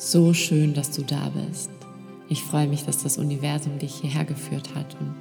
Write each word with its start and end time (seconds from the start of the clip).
So 0.00 0.32
schön, 0.32 0.74
dass 0.74 0.92
du 0.92 1.02
da 1.02 1.28
bist. 1.30 1.70
Ich 2.28 2.44
freue 2.44 2.68
mich, 2.68 2.84
dass 2.84 3.02
das 3.02 3.18
Universum 3.18 3.80
dich 3.80 3.96
hierher 3.96 4.24
geführt 4.24 4.72
hat 4.76 4.96
und 5.00 5.16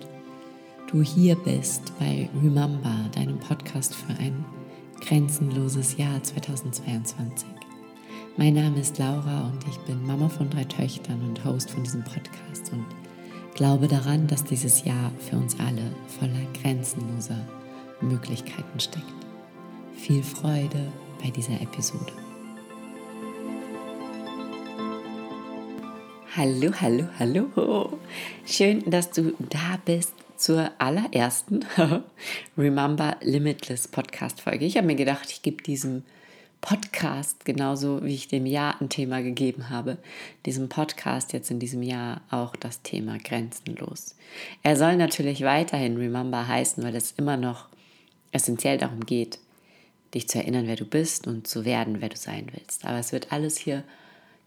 du 0.92 1.02
hier 1.02 1.36
bist 1.36 1.82
bei 1.98 2.30
Remember, 2.44 2.94
deinem 3.16 3.40
Podcast 3.40 3.96
für 3.96 4.14
ein 4.20 4.46
grenzenloses 5.02 5.98
Jahr 5.98 6.22
2022. 6.22 7.48
Mein 8.38 8.54
Name 8.54 8.80
ist 8.80 9.00
Laura 9.00 9.48
und 9.48 9.68
ich 9.68 9.80
bin 9.80 10.06
Mama 10.06 10.30
von 10.30 10.48
drei 10.48 10.66
Töchtern 10.66 11.24
und 11.28 11.44
Host 11.44 11.72
von 11.72 11.82
diesem 11.82 12.04
Podcast 12.04 12.72
und 12.72 12.86
glaube 13.56 13.88
daran, 13.88 14.28
dass 14.28 14.44
dieses 14.44 14.86
Jahr 14.86 15.12
für 15.28 15.38
uns 15.38 15.60
alle 15.60 15.92
voller 16.20 16.46
grenzenloser 16.62 17.48
Möglichkeiten 18.00 18.80
steckt. 18.80 19.06
Viel 19.96 20.22
Freude 20.22 20.92
bei 21.24 21.32
dieser 21.32 21.60
Episode. 21.60 22.27
Hallo, 26.38 26.72
hallo, 26.80 27.08
hallo. 27.18 27.98
Schön, 28.46 28.88
dass 28.92 29.10
du 29.10 29.34
da 29.40 29.80
bist 29.84 30.14
zur 30.36 30.70
allerersten 30.78 31.66
Remember 32.56 33.18
Limitless 33.22 33.88
Podcast 33.88 34.42
Folge. 34.42 34.66
Ich 34.66 34.78
habe 34.78 34.86
mir 34.86 34.96
gedacht, 34.96 35.32
ich 35.32 35.42
gebe 35.42 35.64
diesem 35.64 36.04
Podcast, 36.62 37.44
genauso 37.44 38.06
wie 38.06 38.14
ich 38.14 38.28
dem 38.28 38.46
Jahr 38.46 38.80
ein 38.80 38.90
Thema 38.90 39.24
gegeben 39.24 39.72
habe, 39.72 39.98
diesem 40.46 40.70
Podcast 40.70 41.34
jetzt 41.34 41.50
in 41.50 41.58
diesem 41.58 41.82
Jahr 41.82 42.22
auch 42.30 42.56
das 42.56 42.84
Thema 42.84 43.18
grenzenlos. 43.18 44.16
Er 44.62 44.76
soll 44.76 44.96
natürlich 44.96 45.42
weiterhin 45.42 45.98
Remember 45.98 46.48
heißen, 46.48 46.84
weil 46.84 46.96
es 46.96 47.14
immer 47.18 47.38
noch 47.38 47.68
essentiell 48.32 48.78
darum 48.78 49.08
geht, 49.08 49.40
dich 50.14 50.28
zu 50.28 50.38
erinnern, 50.38 50.68
wer 50.68 50.76
du 50.76 50.86
bist 50.86 51.26
und 51.26 51.48
zu 51.48 51.66
werden, 51.66 52.00
wer 52.00 52.10
du 52.10 52.16
sein 52.16 52.46
willst. 52.54 52.86
Aber 52.86 53.00
es 53.00 53.12
wird 53.12 53.32
alles 53.32 53.58
hier 53.58 53.84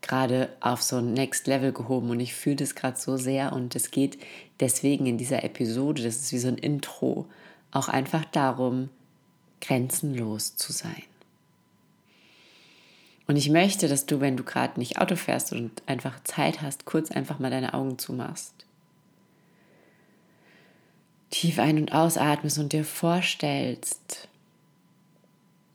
gerade 0.02 0.48
auf 0.60 0.82
so 0.82 0.96
ein 0.96 1.12
Next 1.12 1.46
Level 1.46 1.72
gehoben 1.72 2.10
und 2.10 2.20
ich 2.20 2.34
fühle 2.34 2.56
das 2.56 2.74
gerade 2.74 2.98
so 2.98 3.16
sehr 3.16 3.52
und 3.52 3.76
es 3.76 3.90
geht 3.90 4.18
deswegen 4.58 5.06
in 5.06 5.18
dieser 5.18 5.44
Episode, 5.44 6.02
das 6.02 6.16
ist 6.16 6.32
wie 6.32 6.38
so 6.38 6.48
ein 6.48 6.58
Intro, 6.58 7.26
auch 7.70 7.88
einfach 7.88 8.24
darum, 8.26 8.88
grenzenlos 9.60 10.56
zu 10.56 10.72
sein. 10.72 11.02
Und 13.26 13.36
ich 13.36 13.50
möchte, 13.50 13.86
dass 13.86 14.06
du, 14.06 14.20
wenn 14.20 14.36
du 14.36 14.42
gerade 14.42 14.80
nicht 14.80 14.98
Auto 14.98 15.14
fährst 15.14 15.52
und 15.52 15.82
einfach 15.86 16.22
Zeit 16.24 16.62
hast, 16.62 16.84
kurz 16.84 17.12
einfach 17.12 17.38
mal 17.38 17.50
deine 17.50 17.74
Augen 17.74 17.98
zumachst. 17.98 18.54
Tief 21.30 21.60
ein- 21.60 21.78
und 21.78 21.92
ausatmest 21.92 22.58
und 22.58 22.72
dir 22.72 22.84
vorstellst, 22.84 24.28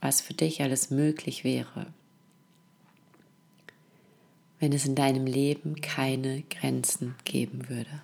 was 0.02 0.20
für 0.20 0.34
dich 0.34 0.62
alles 0.62 0.90
möglich 0.90 1.46
wäre 1.46 1.88
wenn 4.60 4.74
es 4.74 4.86
in 4.86 4.96
deinem 4.96 5.26
Leben 5.26 5.82
keine 5.82 6.44
Grenzen 6.44 7.16
geben 7.24 7.70
würde? 7.70 8.02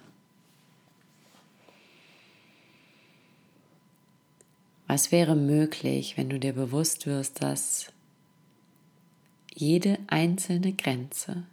Was 4.92 5.14
wäre 5.14 5.38
möglich, 5.38 6.18
wenn 6.18 6.30
du 6.30 6.38
dir 6.38 6.52
bewusst 6.52 7.06
wirst, 7.06 7.42
dass 7.42 7.94
jede 9.54 9.98
einzelne 10.08 10.74
Grenze, 10.74 11.44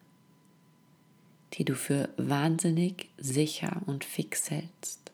die 1.53 1.65
du 1.65 1.77
für 1.77 2.09
wahnsinnig 2.17 3.09
sicher 3.17 3.81
und 3.87 4.05
fix 4.05 4.51
hältst, 4.51 5.13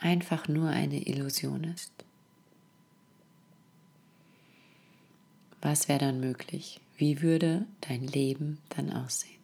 einfach 0.00 0.48
nur 0.48 0.68
eine 0.68 1.06
Illusion 1.06 1.62
ist? 1.62 1.92
Was 5.62 5.88
wäre 5.88 6.00
dann 6.00 6.18
möglich? 6.18 6.80
Wie 6.96 7.22
würde 7.22 7.66
dein 7.80 8.06
Leben 8.06 8.58
dann 8.70 8.92
aussehen? 8.92 9.34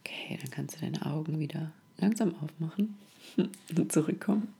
Okay, 0.00 0.38
dann 0.40 0.50
kannst 0.50 0.76
du 0.76 0.80
deine 0.80 1.04
Augen 1.04 1.40
wieder 1.40 1.72
langsam 1.98 2.34
aufmachen 2.42 2.96
und 3.76 3.92
zurückkommen. 3.92 4.54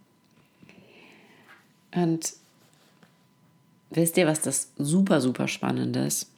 Und 1.95 2.35
wisst 3.91 4.17
ihr, 4.17 4.27
was 4.27 4.41
das 4.43 4.73
super, 4.77 5.21
super 5.21 5.49
spannend 5.49 5.97
ist? 5.97 6.31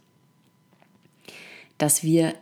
Dass 1.79 2.03
wir 2.03 2.35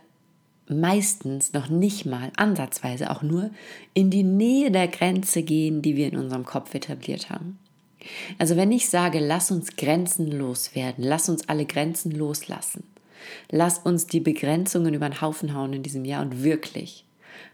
meistens 0.69 1.53
noch 1.53 1.69
nicht 1.69 2.05
mal 2.05 2.31
ansatzweise 2.35 3.09
auch 3.09 3.21
nur 3.21 3.51
in 3.93 4.09
die 4.09 4.23
Nähe 4.23 4.71
der 4.71 4.87
Grenze 4.87 5.43
gehen, 5.43 5.81
die 5.81 5.95
wir 5.95 6.07
in 6.07 6.17
unserem 6.17 6.45
Kopf 6.45 6.73
etabliert 6.73 7.29
haben. 7.29 7.59
Also 8.37 8.55
wenn 8.55 8.71
ich 8.71 8.89
sage, 8.89 9.19
lass 9.19 9.51
uns 9.51 9.75
grenzenlos 9.75 10.75
werden, 10.75 11.03
lass 11.03 11.29
uns 11.29 11.47
alle 11.49 11.65
Grenzen 11.65 12.11
loslassen, 12.11 12.83
lass 13.49 13.79
uns 13.79 14.07
die 14.07 14.19
Begrenzungen 14.19 14.93
über 14.93 15.09
den 15.09 15.21
Haufen 15.21 15.53
hauen 15.53 15.73
in 15.73 15.83
diesem 15.83 16.05
Jahr 16.05 16.21
und 16.21 16.43
wirklich, 16.43 17.05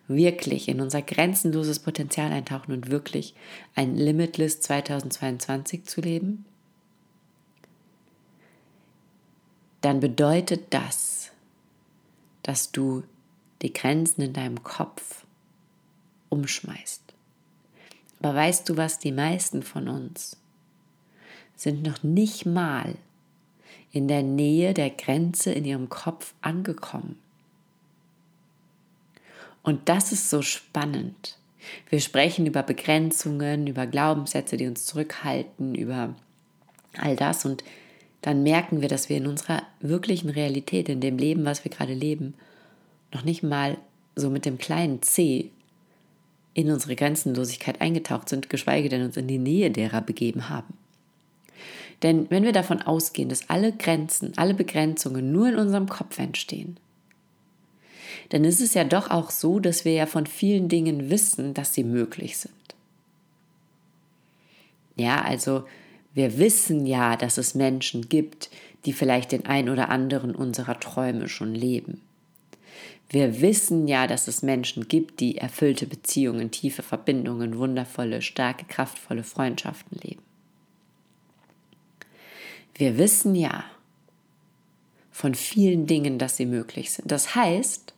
wirklich 0.07 0.67
in 0.67 0.81
unser 0.81 1.01
grenzenloses 1.01 1.79
Potenzial 1.79 2.31
eintauchen 2.31 2.73
und 2.73 2.89
wirklich 2.89 3.33
ein 3.75 3.95
Limitless 3.95 4.59
2022 4.61 5.85
zu 5.85 6.01
leben, 6.01 6.45
dann 9.81 9.99
bedeutet 9.99 10.67
das, 10.69 11.22
dass 12.43 12.71
du 12.71 13.03
die 13.61 13.73
Grenzen 13.73 14.21
in 14.21 14.33
deinem 14.33 14.63
Kopf 14.63 15.25
umschmeißt. 16.29 17.01
Aber 18.19 18.35
weißt 18.35 18.69
du 18.69 18.77
was, 18.77 18.99
die 18.99 19.11
meisten 19.11 19.63
von 19.63 19.87
uns 19.87 20.37
sind 21.55 21.83
noch 21.83 22.03
nicht 22.03 22.45
mal 22.45 22.95
in 23.91 24.07
der 24.07 24.23
Nähe 24.23 24.73
der 24.73 24.89
Grenze 24.89 25.51
in 25.51 25.65
ihrem 25.65 25.89
Kopf 25.89 26.33
angekommen. 26.41 27.19
Und 29.61 29.87
das 29.87 30.11
ist 30.11 30.29
so 30.29 30.41
spannend. 30.41 31.37
Wir 31.89 32.01
sprechen 32.01 32.45
über 32.45 32.63
Begrenzungen, 32.63 33.67
über 33.67 33.87
Glaubenssätze, 33.87 34.57
die 34.57 34.67
uns 34.67 34.85
zurückhalten, 34.85 35.75
über 35.75 36.15
all 36.97 37.15
das 37.15 37.45
und 37.45 37.63
dann 38.23 38.41
merken 38.41 38.81
wir, 38.81 38.87
dass 38.87 39.09
wir 39.09 39.17
in 39.17 39.27
unserer 39.27 39.63
wirklichen 39.81 40.29
Realität, 40.29 40.87
in 40.87 41.01
dem 41.01 41.17
Leben, 41.17 41.43
was 41.43 41.65
wir 41.65 41.71
gerade 41.71 41.93
leben, 41.93 42.33
noch 43.11 43.25
nicht 43.25 43.43
mal 43.43 43.77
so 44.15 44.29
mit 44.29 44.45
dem 44.45 44.57
kleinen 44.57 45.01
C 45.01 45.51
in 46.53 46.71
unsere 46.71 46.95
Grenzenlosigkeit 46.95 47.81
eingetaucht 47.81 48.29
sind, 48.29 48.49
geschweige 48.49 48.87
denn 48.87 49.03
uns 49.03 49.17
in 49.17 49.27
die 49.27 49.39
Nähe 49.39 49.71
derer 49.71 49.99
begeben 49.99 50.47
haben. 50.47 50.73
Denn 52.01 52.29
wenn 52.29 52.43
wir 52.43 52.53
davon 52.53 52.81
ausgehen, 52.81 53.27
dass 53.27 53.49
alle 53.49 53.73
Grenzen, 53.73 54.31
alle 54.37 54.53
Begrenzungen 54.53 55.33
nur 55.33 55.49
in 55.49 55.57
unserem 55.57 55.89
Kopf 55.89 56.17
entstehen, 56.17 56.77
dann 58.29 58.45
ist 58.45 58.61
es 58.61 58.73
ja 58.73 58.85
doch 58.85 59.11
auch 59.11 59.31
so, 59.31 59.59
dass 59.59 59.83
wir 59.83 59.91
ja 59.91 60.05
von 60.05 60.27
vielen 60.27 60.69
Dingen 60.69 61.09
wissen, 61.09 61.53
dass 61.53 61.73
sie 61.73 61.83
möglich 61.83 62.37
sind. 62.37 62.53
Ja, 64.95 65.21
also 65.23 65.65
wir 66.13 66.37
wissen 66.37 66.85
ja, 66.85 67.15
dass 67.15 67.37
es 67.37 67.55
Menschen 67.55 68.07
gibt, 68.07 68.49
die 68.85 68.93
vielleicht 68.93 69.31
den 69.31 69.45
ein 69.45 69.69
oder 69.69 69.89
anderen 69.89 70.35
unserer 70.35 70.79
Träume 70.79 71.27
schon 71.27 71.55
leben. 71.55 72.01
Wir 73.09 73.41
wissen 73.41 73.87
ja, 73.87 74.07
dass 74.07 74.27
es 74.27 74.41
Menschen 74.41 74.87
gibt, 74.87 75.19
die 75.19 75.37
erfüllte 75.37 75.85
Beziehungen, 75.85 76.51
tiefe 76.51 76.83
Verbindungen, 76.83 77.57
wundervolle, 77.57 78.21
starke, 78.21 78.65
kraftvolle 78.65 79.23
Freundschaften 79.23 79.99
leben. 80.01 80.21
Wir 82.75 82.97
wissen 82.97 83.35
ja 83.35 83.63
von 85.11 85.35
vielen 85.35 85.85
Dingen, 85.85 86.17
dass 86.17 86.37
sie 86.37 86.47
möglich 86.47 86.91
sind. 86.91 87.11
Das 87.11 87.35
heißt, 87.35 87.93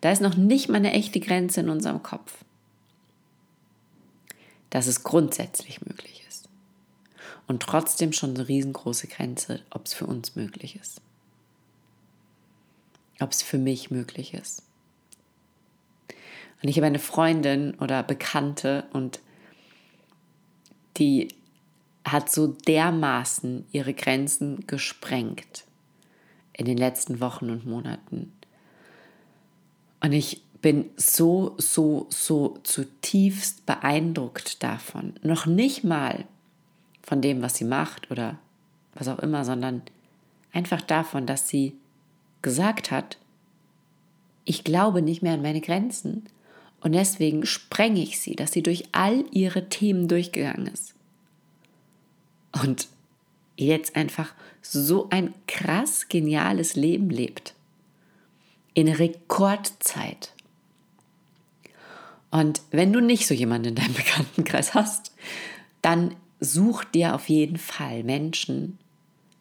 da 0.00 0.12
ist 0.12 0.22
noch 0.22 0.36
nicht 0.36 0.68
mal 0.68 0.76
eine 0.76 0.92
echte 0.92 1.20
Grenze 1.20 1.60
in 1.60 1.68
unserem 1.68 2.02
Kopf, 2.02 2.44
dass 4.70 4.86
es 4.86 5.02
grundsätzlich 5.02 5.84
möglich 5.84 6.22
ist 6.22 6.27
und 7.48 7.62
trotzdem 7.62 8.12
schon 8.12 8.34
eine 8.34 8.46
riesengroße 8.46 9.08
Grenze, 9.08 9.60
ob 9.70 9.86
es 9.86 9.94
für 9.94 10.06
uns 10.06 10.36
möglich 10.36 10.76
ist. 10.76 11.00
Ob 13.20 13.32
es 13.32 13.42
für 13.42 13.58
mich 13.58 13.90
möglich 13.90 14.34
ist. 14.34 14.62
Und 16.62 16.68
ich 16.68 16.76
habe 16.76 16.86
eine 16.86 16.98
Freundin 16.98 17.74
oder 17.76 18.02
Bekannte 18.02 18.84
und 18.92 19.20
die 20.98 21.28
hat 22.04 22.30
so 22.30 22.48
dermaßen 22.48 23.66
ihre 23.72 23.94
Grenzen 23.94 24.66
gesprengt 24.66 25.64
in 26.52 26.66
den 26.66 26.76
letzten 26.76 27.20
Wochen 27.20 27.50
und 27.50 27.66
Monaten. 27.66 28.32
Und 30.00 30.12
ich 30.12 30.42
bin 30.60 30.90
so, 30.96 31.54
so, 31.58 32.08
so 32.10 32.58
zutiefst 32.62 33.64
beeindruckt 33.64 34.62
davon. 34.62 35.14
Noch 35.22 35.46
nicht 35.46 35.84
mal, 35.84 36.26
von 37.08 37.22
dem, 37.22 37.40
was 37.40 37.54
sie 37.54 37.64
macht 37.64 38.10
oder 38.10 38.38
was 38.92 39.08
auch 39.08 39.18
immer, 39.20 39.42
sondern 39.42 39.80
einfach 40.52 40.82
davon, 40.82 41.24
dass 41.24 41.48
sie 41.48 41.72
gesagt 42.42 42.90
hat, 42.90 43.16
ich 44.44 44.62
glaube 44.62 45.00
nicht 45.00 45.22
mehr 45.22 45.32
an 45.32 45.40
meine 45.40 45.62
Grenzen 45.62 46.28
Und 46.80 46.92
deswegen 46.92 47.46
sprenge 47.46 48.02
ich 48.02 48.20
sie, 48.20 48.36
dass 48.36 48.52
sie 48.52 48.62
durch 48.62 48.84
all 48.92 49.24
ihre 49.30 49.70
Themen 49.70 50.06
durchgegangen 50.06 50.66
ist. 50.66 50.94
Und 52.62 52.88
jetzt 53.56 53.96
einfach 53.96 54.34
so 54.60 55.08
ein 55.08 55.32
krass 55.46 56.08
geniales 56.08 56.76
Leben 56.76 57.08
lebt. 57.08 57.54
In 58.74 58.88
Rekordzeit. 58.88 60.34
Und 62.30 62.60
wenn 62.70 62.92
du 62.92 63.00
nicht 63.00 63.26
so 63.26 63.32
jemanden 63.32 63.68
in 63.68 63.74
deinem 63.76 63.94
Bekanntenkreis 63.94 64.74
hast, 64.74 65.12
dann 65.80 66.14
such 66.40 66.84
dir 66.84 67.14
auf 67.14 67.28
jeden 67.28 67.58
Fall 67.58 68.04
Menschen. 68.04 68.78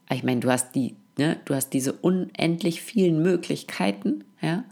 Ich 0.10 0.24
meine, 0.24 0.40
du 0.40 0.50
hast 0.50 0.74
die, 0.74 0.96
ne, 1.18 1.40
du 1.46 1.56
hast 1.56 1.70
diese 1.70 1.94
unendlich 1.94 2.82
vielen 2.82 3.22
Möglichkeiten, 3.22 4.24
ja, 4.42 4.64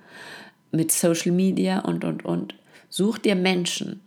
mit 0.72 0.92
Social 0.92 1.31
Media 1.31 1.80
und 1.80 2.04
und 2.04 2.25
und. 2.25 2.56
Such 2.89 3.18
dir 3.18 3.36
Menschen, 3.36 4.01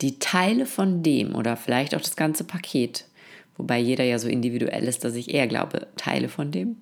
die 0.00 0.18
Teile 0.18 0.66
von 0.66 1.02
dem 1.02 1.34
oder 1.34 1.56
vielleicht 1.56 1.94
auch 1.94 2.00
das 2.00 2.16
ganze 2.16 2.44
Paket, 2.44 3.06
wobei 3.56 3.78
jeder 3.78 4.04
ja 4.04 4.18
so 4.18 4.28
individuell 4.28 4.84
ist, 4.84 5.04
dass 5.04 5.14
ich 5.14 5.34
eher 5.34 5.46
glaube, 5.46 5.88
Teile 5.96 6.28
von 6.28 6.52
dem, 6.52 6.76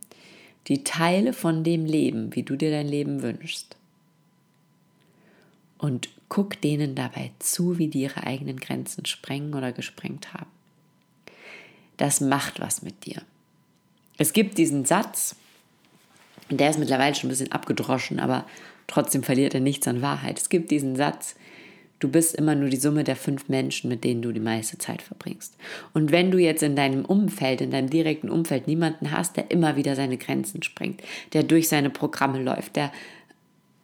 die 0.68 0.84
Teile 0.84 1.32
von 1.32 1.64
dem 1.64 1.84
Leben, 1.84 2.34
wie 2.34 2.42
du 2.42 2.56
dir 2.56 2.70
dein 2.70 2.88
Leben 2.88 3.22
wünschst. 3.22 3.76
Und 5.78 6.08
guck 6.28 6.60
denen 6.60 6.94
dabei 6.94 7.30
zu, 7.38 7.78
wie 7.78 7.88
die 7.88 8.02
ihre 8.02 8.24
eigenen 8.24 8.58
Grenzen 8.58 9.06
sprengen 9.06 9.54
oder 9.54 9.72
gesprengt 9.72 10.34
haben. 10.34 10.50
Das 11.96 12.20
macht 12.20 12.60
was 12.60 12.82
mit 12.82 13.06
dir. 13.06 13.22
Es 14.18 14.32
gibt 14.32 14.58
diesen 14.58 14.84
Satz, 14.84 15.36
der 16.50 16.70
ist 16.70 16.78
mittlerweile 16.78 17.14
schon 17.14 17.28
ein 17.28 17.30
bisschen 17.30 17.52
abgedroschen, 17.52 18.20
aber 18.20 18.46
trotzdem 18.86 19.22
verliert 19.22 19.54
er 19.54 19.60
nichts 19.60 19.88
an 19.88 20.02
Wahrheit. 20.02 20.38
Es 20.38 20.48
gibt 20.48 20.70
diesen 20.70 20.96
Satz, 20.96 21.36
Du 21.98 22.10
bist 22.10 22.34
immer 22.34 22.54
nur 22.54 22.68
die 22.68 22.76
Summe 22.76 23.04
der 23.04 23.16
fünf 23.16 23.48
Menschen, 23.48 23.88
mit 23.88 24.04
denen 24.04 24.20
du 24.20 24.30
die 24.30 24.40
meiste 24.40 24.76
Zeit 24.76 25.00
verbringst. 25.00 25.56
Und 25.94 26.12
wenn 26.12 26.30
du 26.30 26.38
jetzt 26.38 26.62
in 26.62 26.76
deinem 26.76 27.06
Umfeld, 27.06 27.62
in 27.62 27.70
deinem 27.70 27.88
direkten 27.88 28.28
Umfeld 28.28 28.66
niemanden 28.66 29.12
hast, 29.12 29.36
der 29.38 29.50
immer 29.50 29.76
wieder 29.76 29.96
seine 29.96 30.18
Grenzen 30.18 30.62
sprengt, 30.62 31.02
der 31.32 31.42
durch 31.42 31.68
seine 31.68 31.88
Programme 31.88 32.42
läuft, 32.42 32.76
der 32.76 32.92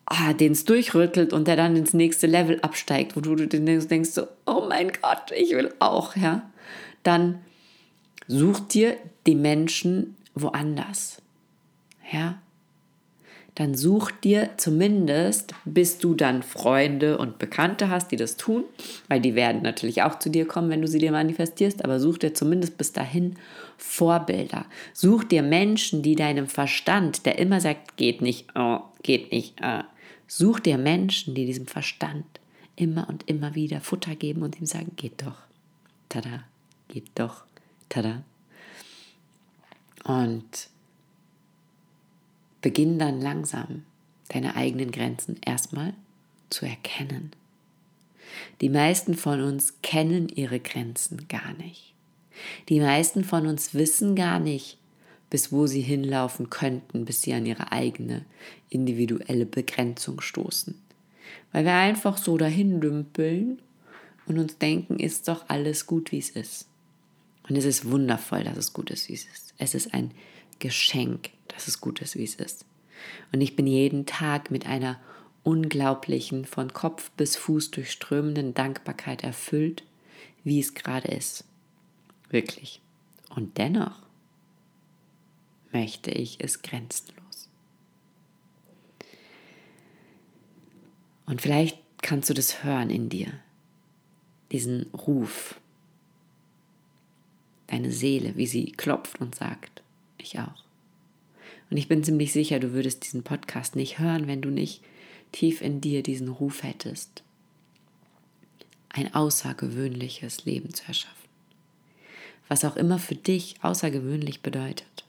ah, 0.07 0.33
den 0.33 0.53
es 0.53 0.65
durchrüttelt 0.65 1.33
und 1.33 1.49
der 1.49 1.57
dann 1.57 1.77
ins 1.77 1.95
nächste 1.95 2.27
Level 2.27 2.61
absteigt, 2.61 3.17
wo 3.17 3.21
du, 3.21 3.35
du 3.35 3.47
denkst 3.49 4.11
so, 4.11 4.27
oh 4.47 4.65
mein 4.69 4.93
Gott, 5.01 5.33
ich 5.37 5.51
will 5.51 5.73
auch, 5.79 6.17
ja, 6.17 6.51
dann 7.03 7.41
such 8.29 8.61
dir 8.61 8.97
die 9.27 9.35
Menschen 9.35 10.17
woanders. 10.35 11.21
Ja, 12.13 12.39
dann 13.55 13.75
such 13.75 14.11
dir 14.11 14.51
zumindest, 14.57 15.55
bis 15.67 15.99
du 15.99 16.15
dann 16.15 16.43
Freunde 16.43 17.19
und 17.19 17.39
Bekannte 17.39 17.91
hast, 17.91 18.11
die 18.11 18.17
das 18.17 18.39
tun, 18.39 18.65
weil 19.09 19.21
die 19.21 19.35
werden 19.35 19.63
natürlich 19.63 20.03
auch 20.03 20.19
zu 20.19 20.31
dir 20.31 20.47
kommen, 20.47 20.71
wenn 20.71 20.81
du 20.81 20.89
sie 20.89 20.99
dir 20.99 21.13
manifestierst, 21.13 21.85
aber 21.85 22.01
such 22.01 22.19
dir 22.19 22.33
zumindest 22.33 22.79
bis 22.79 22.93
dahin 22.93 23.37
Vorbilder. 23.77 24.65
Such 24.95 25.25
dir 25.25 25.43
Menschen, 25.43 26.03
die 26.03 26.15
deinem 26.15 26.47
Verstand, 26.47 27.27
der 27.27 27.39
immer 27.39 27.61
sagt, 27.61 27.99
geht 27.99 28.23
nicht, 28.23 28.47
oh, 28.55 28.81
geht 29.03 29.33
nicht, 29.33 29.57
oh. 29.63 29.83
Such 30.27 30.61
dir 30.61 30.79
Menschen, 30.79 31.35
die 31.35 31.47
diesem 31.47 31.67
Verstand 31.67 32.25
immer 32.77 33.09
und 33.09 33.29
immer 33.29 33.55
wieder 33.55 33.81
Futter 33.81 34.15
geben 34.15 34.43
und 34.43 34.59
ihm 34.59 34.67
sagen, 34.67 34.93
geht 34.97 35.23
doch, 35.23 35.39
tada, 36.09 36.45
geht 36.89 37.11
doch, 37.15 37.45
tada. 37.89 38.23
Und 40.05 40.69
Beginn 42.63 43.01
dann 43.01 43.21
langsam 43.21 43.83
deine 44.29 44.55
eigenen 44.55 44.93
Grenzen 44.93 45.37
erstmal 45.45 45.95
zu 46.49 46.65
erkennen. 46.65 47.33
Die 48.61 48.69
meisten 48.69 49.15
von 49.15 49.43
uns 49.43 49.75
kennen 49.83 50.29
ihre 50.29 50.61
Grenzen 50.61 51.27
gar 51.29 51.53
nicht. 51.55 51.93
Die 52.69 52.81
meisten 52.81 53.25
von 53.25 53.47
uns 53.49 53.75
wissen 53.75 54.15
gar 54.15 54.39
nicht, 54.39 54.79
bis 55.33 55.51
wo 55.51 55.67
sie 55.67 55.81
hinlaufen 55.81 56.51
könnten, 56.51 57.07
bis 57.07 57.23
sie 57.23 57.33
an 57.33 57.47
ihre 57.47 57.73
eigene 57.73 58.27
individuelle 58.69 59.47
Begrenzung 59.47 60.21
stoßen. 60.21 60.79
Weil 61.53 61.65
wir 61.65 61.73
einfach 61.73 62.19
so 62.19 62.37
dahin 62.37 62.83
dümpeln 62.83 63.63
und 64.27 64.39
uns 64.39 64.59
denken, 64.59 65.01
ist 65.01 65.29
doch 65.29 65.49
alles 65.49 65.87
gut, 65.87 66.13
wie 66.13 66.19
es 66.19 66.29
ist. 66.29 66.69
Und 67.49 67.57
es 67.57 67.65
ist 67.65 67.91
wundervoll, 67.91 68.45
dass 68.45 68.59
es 68.59 68.75
gut 68.75 68.91
ist, 68.91 69.09
wie 69.09 69.15
es 69.15 69.25
ist. 69.25 69.55
Es 69.57 69.75
ist 69.75 69.95
ein 69.95 70.11
Geschenk, 70.59 71.31
dass 71.49 71.67
es 71.67 71.81
gut 71.81 72.03
ist, 72.03 72.15
wie 72.19 72.25
es 72.25 72.35
ist. 72.35 72.67
Und 73.33 73.41
ich 73.41 73.57
bin 73.57 73.67
jeden 73.67 74.05
Tag 74.05 74.51
mit 74.51 74.67
einer 74.67 75.01
unglaublichen, 75.45 76.45
von 76.45 76.75
Kopf 76.75 77.11
bis 77.13 77.37
Fuß 77.37 77.71
durchströmenden 77.71 78.53
Dankbarkeit 78.53 79.25
erfüllt, 79.25 79.83
wie 80.45 80.61
es 80.61 80.75
gerade 80.75 81.09
ist. 81.09 81.45
Wirklich. 82.29 82.83
Und 83.35 83.57
dennoch 83.57 84.03
möchte 85.73 86.11
ich 86.11 86.39
es 86.41 86.63
grenzenlos. 86.63 87.49
Und 91.27 91.41
vielleicht 91.41 91.79
kannst 92.03 92.29
du 92.31 92.35
das 92.35 92.65
hören 92.65 92.91
in 92.91 93.09
dir, 93.09 93.33
diesen 94.51 94.87
Ruf, 94.93 95.61
deine 97.69 97.91
Seele, 97.91 98.37
wie 98.37 98.47
sie 98.47 98.73
klopft 98.73 99.21
und 99.21 99.35
sagt, 99.35 99.83
ich 100.19 100.39
auch. 100.39 100.65
Und 101.71 101.79
ich 101.79 101.89
bin 101.89 102.05
ziemlich 102.05 102.33
sicher, 102.33 102.61
du 102.61 102.73
würdest 102.73 103.05
diesen 103.05 103.23
Podcast 103.23 103.77
nicht 103.77 103.99
hören, 103.99 104.27
wenn 104.27 104.43
du 104.43 104.51
nicht 104.51 104.83
tief 105.33 105.63
in 105.63 105.81
dir 105.81 106.03
diesen 106.03 106.29
Ruf 106.29 106.63
hättest, 106.63 107.23
ein 108.91 109.15
außergewöhnliches 109.15 110.45
Leben 110.45 110.75
zu 110.75 110.85
erschaffen. 110.87 111.17
Was 112.49 112.67
auch 112.67 112.77
immer 112.77 112.99
für 112.99 113.15
dich 113.15 113.55
außergewöhnlich 113.63 114.43
bedeutet. 114.43 115.07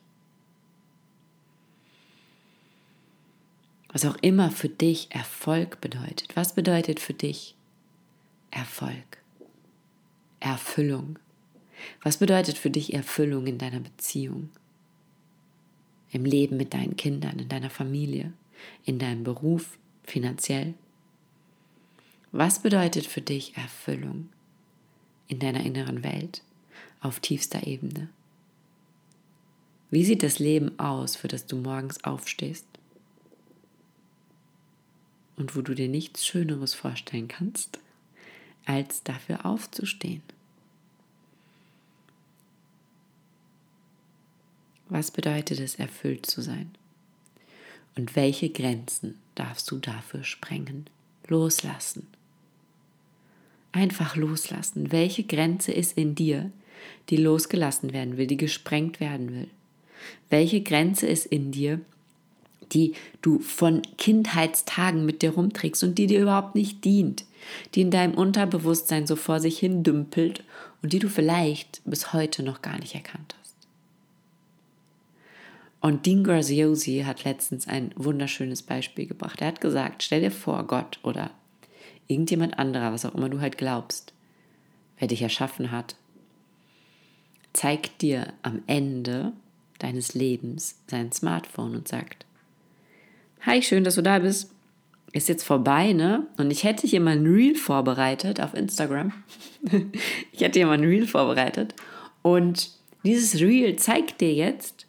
Was 3.94 4.06
auch 4.06 4.18
immer 4.22 4.52
für 4.52 4.70
dich 4.70 5.08
Erfolg 5.12 5.80
bedeutet. 5.80 6.36
Was 6.36 6.54
bedeutet 6.54 7.00
für 7.00 7.14
dich 7.14 7.56
Erfolg? 8.52 9.22
Erfüllung. 10.40 11.20
Was 12.02 12.18
bedeutet 12.18 12.58
für 12.58 12.70
dich 12.70 12.94
Erfüllung 12.94 13.48
in 13.48 13.58
deiner 13.58 13.80
Beziehung? 13.80 14.50
im 16.14 16.26
Leben 16.26 16.58
mit 16.58 16.74
deinen 16.74 16.96
Kindern, 16.96 17.40
in 17.40 17.50
deiner 17.50 17.72
Familie, 17.72 18.32
in 18.86 19.00
deinem 19.00 19.24
Beruf, 19.24 19.78
finanziell? 20.04 20.76
Was 22.32 22.60
bedeutet 22.60 23.08
für 23.08 23.22
dich 23.22 23.58
Erfüllung 23.58 24.30
in 25.28 25.40
deiner 25.40 25.66
inneren 25.66 26.04
Welt 26.04 26.44
auf 27.02 27.20
tiefster 27.20 27.66
Ebene? 27.66 28.10
Wie 29.90 30.06
sieht 30.06 30.24
das 30.24 30.40
Leben 30.40 30.78
aus, 30.80 31.16
für 31.16 31.28
das 31.28 31.48
du 31.48 31.56
morgens 31.58 32.04
aufstehst 32.04 32.66
und 35.36 35.56
wo 35.56 35.62
du 35.62 35.74
dir 35.74 35.88
nichts 35.88 36.26
Schöneres 36.26 36.74
vorstellen 36.74 37.28
kannst, 37.28 37.80
als 38.66 39.04
dafür 39.04 39.46
aufzustehen? 39.46 40.22
Was 44.90 45.12
bedeutet 45.12 45.60
es, 45.60 45.76
erfüllt 45.76 46.26
zu 46.26 46.42
sein? 46.42 46.72
Und 47.96 48.16
welche 48.16 48.50
Grenzen 48.50 49.20
darfst 49.36 49.70
du 49.72 49.78
dafür 49.78 50.24
sprengen? 50.24 50.88
Loslassen. 51.28 52.08
Einfach 53.72 54.16
loslassen. 54.16 54.92
Welche 54.92 55.24
Grenze 55.24 55.72
ist 55.72 55.98
in 55.98 56.16
dir, 56.16 56.52
die 57.10 57.18
losgelassen 57.18 57.92
werden 57.92 58.18
will, 58.18 58.28
die 58.28 58.38
gesprengt 58.38 59.00
werden 59.00 59.34
will? 59.34 59.50
Welche 60.30 60.62
Grenze 60.62 61.08
ist 61.08 61.26
in 61.26 61.52
dir, 61.52 61.80
die 62.72 62.94
du 63.22 63.40
von 63.40 63.82
Kindheitstagen 63.98 65.06
mit 65.06 65.22
dir 65.22 65.32
rumträgst 65.32 65.84
und 65.84 65.98
die 65.98 66.08
dir 66.08 66.22
überhaupt 66.22 66.56
nicht 66.56 66.84
dient, 66.84 67.26
die 67.76 67.82
in 67.82 67.92
deinem 67.92 68.14
Unterbewusstsein 68.14 69.08
so 69.08 69.16
vor 69.16 69.40
sich 69.40 69.60
hin 69.60 69.84
dümpelt 69.84 70.44
und 70.82 70.94
die 70.94 71.00
du 71.00 71.10
vielleicht 71.10 71.82
bis 71.86 72.14
heute 72.14 72.44
noch 72.44 72.62
gar 72.62 72.80
nicht 72.80 72.96
erkannt 72.96 73.36
hast? 73.40 73.56
Und 75.82 76.06
Dean 76.06 76.24
Graziosi 76.24 77.04
hat 77.06 77.26
letztens 77.26 77.68
ein 77.68 77.92
wunderschönes 77.98 78.62
Beispiel 78.62 79.06
gebracht. 79.06 79.42
Er 79.42 79.48
hat 79.48 79.60
gesagt, 79.60 80.02
stell 80.02 80.22
dir 80.22 80.32
vor, 80.32 80.66
Gott 80.66 81.00
oder 81.04 81.32
irgendjemand 82.08 82.58
anderer, 82.58 82.94
was 82.94 83.06
auch 83.06 83.16
immer 83.16 83.28
du 83.28 83.42
halt 83.42 83.58
glaubst, 83.58 84.14
wer 84.98 85.10
dich 85.10 85.22
erschaffen 85.22 85.72
hat, 85.72 85.96
zeigt 87.52 88.02
dir 88.02 88.32
am 88.42 88.62
Ende 88.68 89.34
deines 89.80 90.14
Lebens 90.14 90.80
sein 90.88 91.12
Smartphone 91.12 91.76
und 91.76 91.88
sagt, 91.88 92.26
Hi, 93.46 93.62
schön, 93.62 93.84
dass 93.84 93.96
du 93.96 94.02
da 94.02 94.20
bist. 94.20 94.50
Ist 95.12 95.28
jetzt 95.28 95.44
vorbei, 95.44 95.92
ne? 95.92 96.26
Und 96.38 96.50
ich 96.50 96.64
hätte 96.64 96.88
hier 96.88 97.02
mal 97.02 97.18
ein 97.18 97.26
Reel 97.26 97.56
vorbereitet 97.56 98.40
auf 98.40 98.54
Instagram. 98.54 99.12
ich 100.32 100.40
hätte 100.40 100.60
hier 100.60 100.66
mal 100.66 100.78
ein 100.78 100.86
Reel 100.86 101.06
vorbereitet. 101.06 101.76
Und 102.22 102.72
dieses 103.04 103.42
Reel 103.42 103.76
zeigt 103.76 104.22
dir 104.22 104.34
jetzt, 104.34 104.88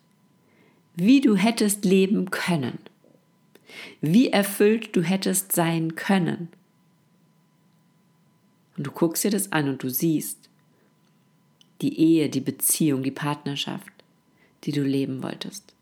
wie 0.95 1.21
du 1.21 1.35
hättest 1.35 1.85
leben 1.85 2.31
können. 2.31 2.79
wie 4.01 4.29
erfüllt 4.29 4.95
du 4.95 5.03
hättest 5.03 5.51
sein 5.51 5.97
können. 5.97 6.49
Und 8.77 8.87
du 8.87 8.93
guckst 8.93 9.25
dir 9.25 9.33
das 9.33 9.51
an 9.51 9.69
und 9.69 9.83
du 9.83 9.91
siehst 9.91 10.49
die 11.81 11.99
Ehe, 11.99 12.29
die 12.29 12.41
Beziehung, 12.41 13.03
die 13.03 13.11
Partnerschaft, 13.11 13.93
die 14.63 14.71
du 14.71 14.83
leben 14.83 15.25
wolltest 15.25 15.75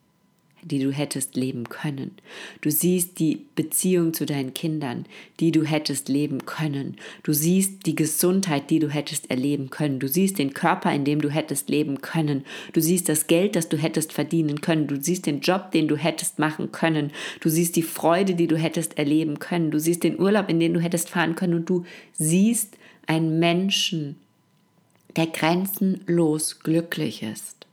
die 0.62 0.78
du 0.78 0.92
hättest 0.92 1.36
leben 1.36 1.68
können. 1.68 2.12
Du 2.60 2.70
siehst 2.70 3.18
die 3.18 3.44
Beziehung 3.54 4.14
zu 4.14 4.26
deinen 4.26 4.54
Kindern, 4.54 5.06
die 5.40 5.50
du 5.50 5.64
hättest 5.64 6.08
leben 6.08 6.46
können. 6.46 6.96
Du 7.22 7.32
siehst 7.32 7.86
die 7.86 7.96
Gesundheit, 7.96 8.70
die 8.70 8.78
du 8.78 8.88
hättest 8.88 9.30
erleben 9.30 9.70
können. 9.70 9.98
Du 9.98 10.08
siehst 10.08 10.38
den 10.38 10.54
Körper, 10.54 10.92
in 10.92 11.04
dem 11.04 11.20
du 11.20 11.30
hättest 11.30 11.68
leben 11.68 12.00
können. 12.00 12.44
Du 12.72 12.80
siehst 12.80 13.08
das 13.08 13.26
Geld, 13.26 13.56
das 13.56 13.68
du 13.68 13.76
hättest 13.76 14.12
verdienen 14.12 14.60
können. 14.60 14.86
Du 14.86 15.00
siehst 15.00 15.26
den 15.26 15.40
Job, 15.40 15.72
den 15.72 15.88
du 15.88 15.96
hättest 15.96 16.38
machen 16.38 16.70
können. 16.70 17.10
Du 17.40 17.48
siehst 17.48 17.76
die 17.76 17.82
Freude, 17.82 18.34
die 18.34 18.46
du 18.46 18.56
hättest 18.56 18.98
erleben 18.98 19.38
können. 19.38 19.70
Du 19.70 19.80
siehst 19.80 20.04
den 20.04 20.20
Urlaub, 20.20 20.48
in 20.48 20.60
den 20.60 20.74
du 20.74 20.80
hättest 20.80 21.10
fahren 21.10 21.34
können. 21.34 21.54
Und 21.54 21.68
du 21.68 21.84
siehst 22.12 22.76
einen 23.06 23.38
Menschen, 23.38 24.16
der 25.16 25.26
grenzenlos 25.26 26.60
glücklich 26.60 27.22
ist. 27.22 27.66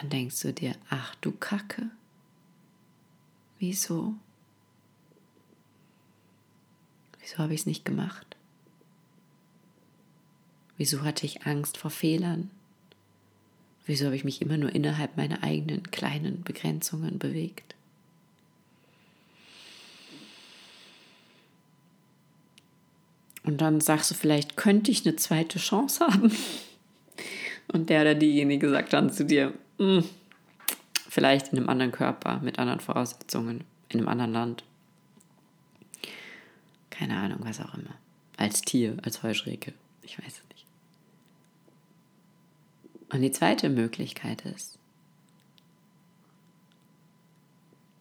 Dann 0.00 0.10
denkst 0.10 0.40
du 0.40 0.52
dir, 0.52 0.74
ach 0.90 1.14
du 1.16 1.32
Kacke, 1.32 1.90
wieso? 3.58 4.14
Wieso 7.20 7.38
habe 7.38 7.54
ich 7.54 7.60
es 7.60 7.66
nicht 7.66 7.84
gemacht? 7.84 8.36
Wieso 10.76 11.02
hatte 11.02 11.26
ich 11.26 11.46
Angst 11.46 11.76
vor 11.76 11.90
Fehlern? 11.90 12.50
Wieso 13.86 14.04
habe 14.04 14.14
ich 14.14 14.24
mich 14.24 14.40
immer 14.40 14.56
nur 14.56 14.72
innerhalb 14.72 15.16
meiner 15.16 15.42
eigenen 15.42 15.82
kleinen 15.90 16.44
Begrenzungen 16.44 17.18
bewegt? 17.18 17.74
Und 23.42 23.60
dann 23.60 23.80
sagst 23.80 24.10
du 24.10 24.14
vielleicht, 24.14 24.56
könnte 24.56 24.90
ich 24.90 25.06
eine 25.06 25.16
zweite 25.16 25.58
Chance 25.58 26.06
haben? 26.06 26.30
Und 27.72 27.90
der 27.90 28.02
oder 28.02 28.14
diejenige 28.14 28.70
sagt 28.70 28.92
dann 28.92 29.10
zu 29.10 29.24
dir, 29.24 29.54
hm, 29.78 30.04
vielleicht 31.08 31.52
in 31.52 31.58
einem 31.58 31.68
anderen 31.68 31.92
Körper, 31.92 32.40
mit 32.40 32.58
anderen 32.58 32.80
Voraussetzungen, 32.80 33.64
in 33.88 34.00
einem 34.00 34.08
anderen 34.08 34.32
Land. 34.32 34.64
Keine 36.90 37.16
Ahnung, 37.16 37.38
was 37.42 37.60
auch 37.60 37.74
immer. 37.74 37.94
Als 38.36 38.60
Tier, 38.62 38.96
als 39.02 39.22
Heuschrecke. 39.22 39.72
Ich 40.02 40.18
weiß 40.18 40.26
es 40.32 40.42
nicht. 40.52 40.66
Und 43.10 43.22
die 43.22 43.30
zweite 43.30 43.68
Möglichkeit 43.68 44.44
ist, 44.44 44.78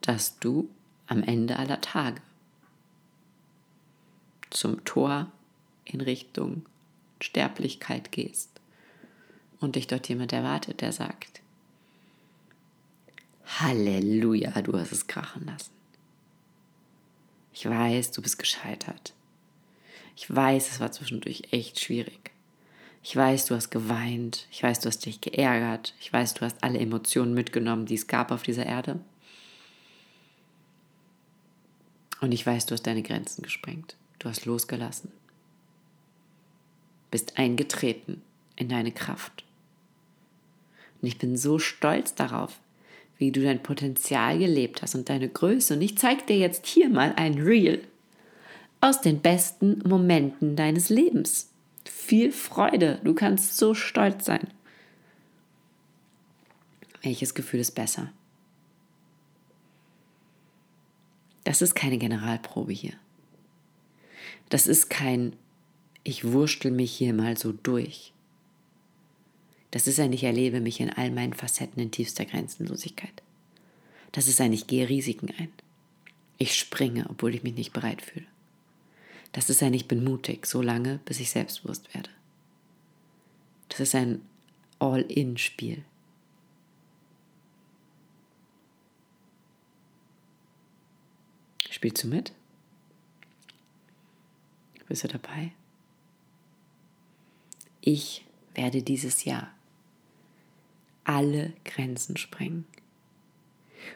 dass 0.02 0.40
du 0.40 0.70
am 1.08 1.24
Ende 1.24 1.58
aller 1.58 1.82
Tage 1.82 2.22
zum 4.50 4.84
Tor 4.86 5.32
in 5.86 6.02
Richtung 6.02 6.66
Sterblichkeit 7.22 8.12
gehst 8.12 8.50
und 9.60 9.76
dich 9.76 9.88
dort 9.88 10.08
jemand 10.08 10.34
erwartet, 10.34 10.82
der 10.82 10.92
sagt, 10.92 11.42
Halleluja, 13.48 14.62
du 14.62 14.78
hast 14.78 14.92
es 14.92 15.08
krachen 15.08 15.46
lassen. 15.46 15.72
Ich 17.54 17.68
weiß, 17.68 18.12
du 18.12 18.22
bist 18.22 18.38
gescheitert. 18.38 19.14
Ich 20.16 20.34
weiß, 20.34 20.72
es 20.72 20.80
war 20.80 20.92
zwischendurch 20.92 21.44
echt 21.52 21.80
schwierig. 21.80 22.32
Ich 23.04 23.16
weiß, 23.16 23.46
du 23.46 23.56
hast 23.56 23.70
geweint. 23.70 24.48
Ich 24.52 24.62
weiß, 24.62 24.82
du 24.82 24.88
hast 24.88 25.06
dich 25.06 25.22
geärgert. 25.22 25.96
Ich 26.00 26.12
weiß, 26.12 26.34
du 26.34 26.42
hast 26.42 26.64
alle 26.64 26.80
Emotionen 26.80 27.34
mitgenommen, 27.34 27.86
die 27.86 27.96
es 27.96 28.08
gab 28.08 28.32
auf 28.32 28.44
dieser 28.44 28.66
Erde. 28.66 29.00
Und 32.20 32.34
ich 32.34 32.46
weiß, 32.46 32.66
du 32.66 32.74
hast 32.74 32.86
deine 32.86 33.04
Grenzen 33.04 33.44
gesprengt. 33.44 33.96
Du 34.20 34.28
hast 34.28 34.46
losgelassen. 34.46 35.12
Bist 37.12 37.38
eingetreten 37.38 38.22
in 38.56 38.70
deine 38.70 38.92
Kraft. 38.92 39.46
Und 41.02 41.08
ich 41.08 41.18
bin 41.18 41.38
so 41.38 41.60
stolz 41.60 42.16
darauf, 42.16 42.60
wie 43.18 43.32
du 43.32 43.42
dein 43.42 43.64
Potenzial 43.64 44.38
gelebt 44.38 44.82
hast 44.82 44.96
und 44.96 45.10
deine 45.10 45.30
Größe. 45.30 45.74
Und 45.74 45.82
ich 45.82 45.98
zeige 45.98 46.24
dir 46.24 46.38
jetzt 46.38 46.66
hier 46.66 46.90
mal 46.90 47.14
ein 47.16 47.42
Reel 47.42 47.82
aus 48.82 49.02
den 49.02 49.22
besten 49.22 49.80
Momenten 49.88 50.56
deines 50.56 50.90
Lebens. 50.90 51.52
Viel 51.86 52.32
Freude, 52.32 53.00
du 53.04 53.14
kannst 53.14 53.58
so 53.58 53.74
stolz 53.74 54.26
sein. 54.26 54.48
Welches 57.02 57.34
Gefühl 57.34 57.60
ist 57.60 57.72
besser? 57.72 58.12
Das 61.44 61.62
ist 61.62 61.76
keine 61.76 61.98
Generalprobe 61.98 62.74
hier. 62.74 62.94
Das 64.50 64.68
ist 64.68 64.90
kein, 64.90 65.34
ich 66.04 66.32
wurschtel 66.32 66.72
mich 66.72 66.92
hier 66.92 67.14
mal 67.14 67.38
so 67.38 67.54
durch. 67.54 68.14
Das 69.72 69.88
ist 69.88 70.00
ein 70.00 70.14
Ich 70.14 70.24
erlebe 70.24 70.62
mich 70.62 70.80
in 70.80 70.90
all 70.90 71.12
meinen 71.12 71.34
Facetten 71.34 71.82
in 71.82 71.92
tiefster 71.92 72.26
Grenzenlosigkeit. 72.26 73.22
Das 74.12 74.28
ist 74.28 74.40
ein 74.42 74.54
Ich 74.54 74.68
gehe 74.68 74.88
Risiken 74.90 75.34
ein. 75.38 75.52
Ich 76.38 76.56
springe, 76.56 77.08
obwohl 77.10 77.36
ich 77.36 77.44
mich 77.44 77.56
nicht 77.56 77.74
bereit 77.74 78.02
fühle. 78.02 78.26
Das 79.32 79.50
ist 79.50 79.62
ein 79.62 79.74
Ich 79.74 79.88
bin 79.88 80.04
mutig, 80.04 80.46
so 80.46 80.62
lange, 80.62 81.00
bis 81.06 81.20
ich 81.20 81.30
selbstbewusst 81.30 81.94
werde. 81.94 82.10
Das 83.70 83.82
ist 83.82 83.96
ein 83.96 84.22
All-in-Spiel. 84.80 85.84
Spielst 91.70 92.04
du 92.04 92.08
mit? 92.08 92.32
Bist 94.88 95.04
du 95.04 95.10
dabei? 95.10 95.52
Ich 97.82 98.26
werde 98.56 98.82
dieses 98.82 99.26
Jahr 99.26 99.54
alle 101.08 101.54
Grenzen 101.64 102.18
sprengen. 102.18 102.66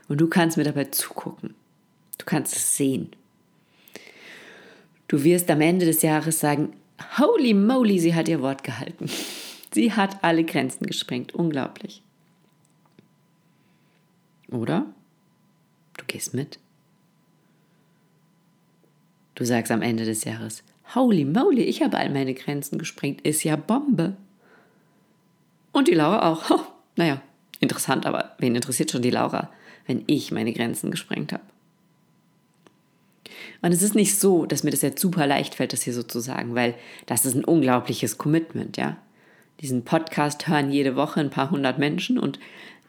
Und 0.08 0.22
du 0.22 0.28
kannst 0.28 0.58
mir 0.58 0.64
dabei 0.64 0.86
zugucken. 0.86 1.54
Du 2.18 2.26
kannst 2.26 2.56
es 2.56 2.78
sehen. 2.78 3.12
Du 5.08 5.24
wirst 5.24 5.50
am 5.52 5.60
Ende 5.62 5.86
des 5.86 6.02
Jahres 6.02 6.40
sagen, 6.40 6.74
holy 7.20 7.54
moly, 7.54 8.00
sie 8.00 8.16
hat 8.16 8.30
ihr 8.30 8.42
Wort 8.42 8.64
gehalten. 8.64 9.10
Sie 9.74 9.94
hat 9.94 10.22
alle 10.22 10.44
Grenzen 10.44 10.86
gesprengt. 10.86 11.34
Unglaublich. 11.34 12.04
Oder? 14.50 14.86
Du 15.96 16.04
gehst 16.08 16.34
mit. 16.34 16.60
Du 19.36 19.46
sagst 19.46 19.72
am 19.72 19.82
Ende 19.82 20.04
des 20.04 20.26
Jahres, 20.26 20.64
holy 20.94 21.24
moly, 21.24 21.62
ich 21.62 21.82
habe 21.82 21.98
all 21.98 22.10
meine 22.10 22.34
Grenzen 22.34 22.80
gesprengt. 22.80 23.22
Ist 23.22 23.46
ja 23.46 23.56
Bombe. 23.56 24.18
Und 25.72 25.88
die 25.88 25.94
Laura 25.94 26.30
auch. 26.30 26.66
Naja, 26.96 27.22
interessant, 27.60 28.06
aber 28.06 28.36
wen 28.40 28.56
interessiert 28.56 28.92
schon 28.92 29.02
die 29.02 29.10
Laura, 29.10 29.50
wenn 29.88 30.04
ich 30.08 30.32
meine 30.32 30.54
Grenzen 30.54 30.92
gesprengt 30.92 31.34
habe? 31.34 31.44
Und 33.62 33.72
es 33.72 33.82
ist 33.82 33.96
nicht 33.96 34.18
so, 34.18 34.46
dass 34.46 34.64
mir 34.64 34.72
das 34.72 34.82
jetzt 34.82 35.02
super 35.02 35.28
leicht 35.28 35.56
fällt, 35.56 35.74
das 35.74 35.84
hier 35.84 35.94
so 35.94 36.04
zu 36.04 36.20
sagen, 36.20 36.56
weil 36.56 36.76
das 37.06 37.26
ist 37.26 37.36
ein 37.36 37.46
unglaubliches 37.46 38.18
Commitment, 38.18 38.78
ja. 38.78 38.98
Diesen 39.62 39.86
Podcast 39.86 40.48
hören 40.48 40.72
jede 40.72 40.96
Woche 40.96 41.20
ein 41.20 41.30
paar 41.30 41.52
hundert 41.52 41.78
Menschen 41.78 42.18
und 42.18 42.40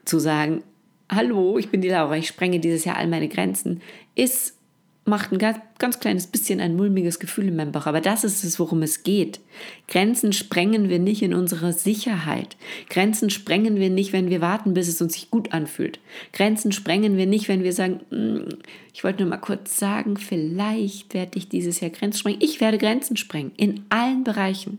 zu 0.06 0.18
sagen, 0.18 0.62
hallo, 1.10 1.58
ich 1.58 1.68
bin 1.68 1.82
die 1.82 1.90
Laura, 1.90 2.16
ich 2.16 2.26
sprenge 2.26 2.60
dieses 2.60 2.86
Jahr 2.86 2.96
all 2.96 3.06
meine 3.06 3.28
Grenzen, 3.28 3.82
ist 4.14 4.56
macht 5.04 5.32
ein 5.32 5.38
ganz, 5.38 5.58
ganz 5.78 5.98
kleines 5.98 6.28
bisschen 6.28 6.60
ein 6.60 6.76
mulmiges 6.76 7.18
Gefühl 7.18 7.48
in 7.48 7.56
meinem 7.56 7.72
Bauch. 7.72 7.86
Aber 7.86 8.00
das 8.00 8.22
ist 8.22 8.44
es, 8.44 8.60
worum 8.60 8.82
es 8.82 9.02
geht. 9.02 9.40
Grenzen 9.88 10.32
sprengen 10.32 10.88
wir 10.88 11.00
nicht 11.00 11.22
in 11.22 11.34
unserer 11.34 11.72
Sicherheit. 11.72 12.56
Grenzen 12.88 13.28
sprengen 13.28 13.76
wir 13.76 13.90
nicht, 13.90 14.12
wenn 14.12 14.30
wir 14.30 14.40
warten, 14.40 14.74
bis 14.74 14.88
es 14.88 15.02
uns 15.02 15.14
sich 15.14 15.30
gut 15.30 15.52
anfühlt. 15.52 15.98
Grenzen 16.32 16.70
sprengen 16.70 17.16
wir 17.16 17.26
nicht, 17.26 17.48
wenn 17.48 17.64
wir 17.64 17.72
sagen, 17.72 18.00
mm, 18.10 18.54
ich 18.94 19.02
wollte 19.02 19.22
nur 19.22 19.30
mal 19.30 19.38
kurz 19.38 19.76
sagen, 19.76 20.16
vielleicht 20.16 21.14
werde 21.14 21.36
ich 21.36 21.48
dieses 21.48 21.80
Jahr 21.80 21.90
Grenzen 21.90 22.18
sprengen. 22.18 22.40
Ich 22.40 22.60
werde 22.60 22.78
Grenzen 22.78 23.16
sprengen. 23.16 23.52
In 23.56 23.84
allen 23.88 24.22
Bereichen. 24.22 24.78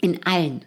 In 0.00 0.24
allen. 0.24 0.64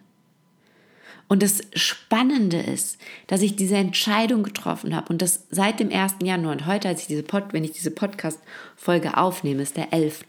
Und 1.27 1.43
das 1.43 1.62
Spannende 1.74 2.57
ist, 2.57 2.98
dass 3.27 3.41
ich 3.41 3.55
diese 3.55 3.75
Entscheidung 3.75 4.43
getroffen 4.43 4.96
habe 4.96 5.10
und 5.12 5.22
das 5.22 5.46
seit 5.50 5.79
dem 5.79 5.91
1. 5.91 6.15
Januar 6.24 6.53
und 6.53 6.65
heute, 6.65 6.88
als 6.88 7.01
ich 7.01 7.07
diese 7.07 7.24
Pod, 7.24 7.51
wenn 7.51 7.65
ich 7.65 7.72
diese 7.72 7.91
Podcast-Folge 7.91 9.17
aufnehme, 9.17 9.62
ist 9.62 9.75
der 9.75 9.91
11. 9.91 10.25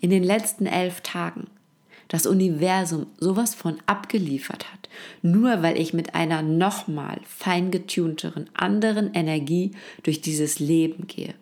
In 0.00 0.10
den 0.10 0.22
letzten 0.22 0.66
elf 0.66 1.00
Tagen 1.02 1.48
das 2.08 2.26
Universum 2.26 3.06
sowas 3.18 3.54
von 3.54 3.78
abgeliefert 3.86 4.72
hat, 4.72 4.88
nur 5.22 5.62
weil 5.62 5.78
ich 5.78 5.92
mit 5.92 6.14
einer 6.14 6.40
nochmal 6.40 7.20
feingetunteren, 7.26 8.48
anderen 8.54 9.12
Energie 9.12 9.72
durch 10.04 10.20
dieses 10.20 10.60
Leben 10.60 11.08
gehe. 11.08 11.34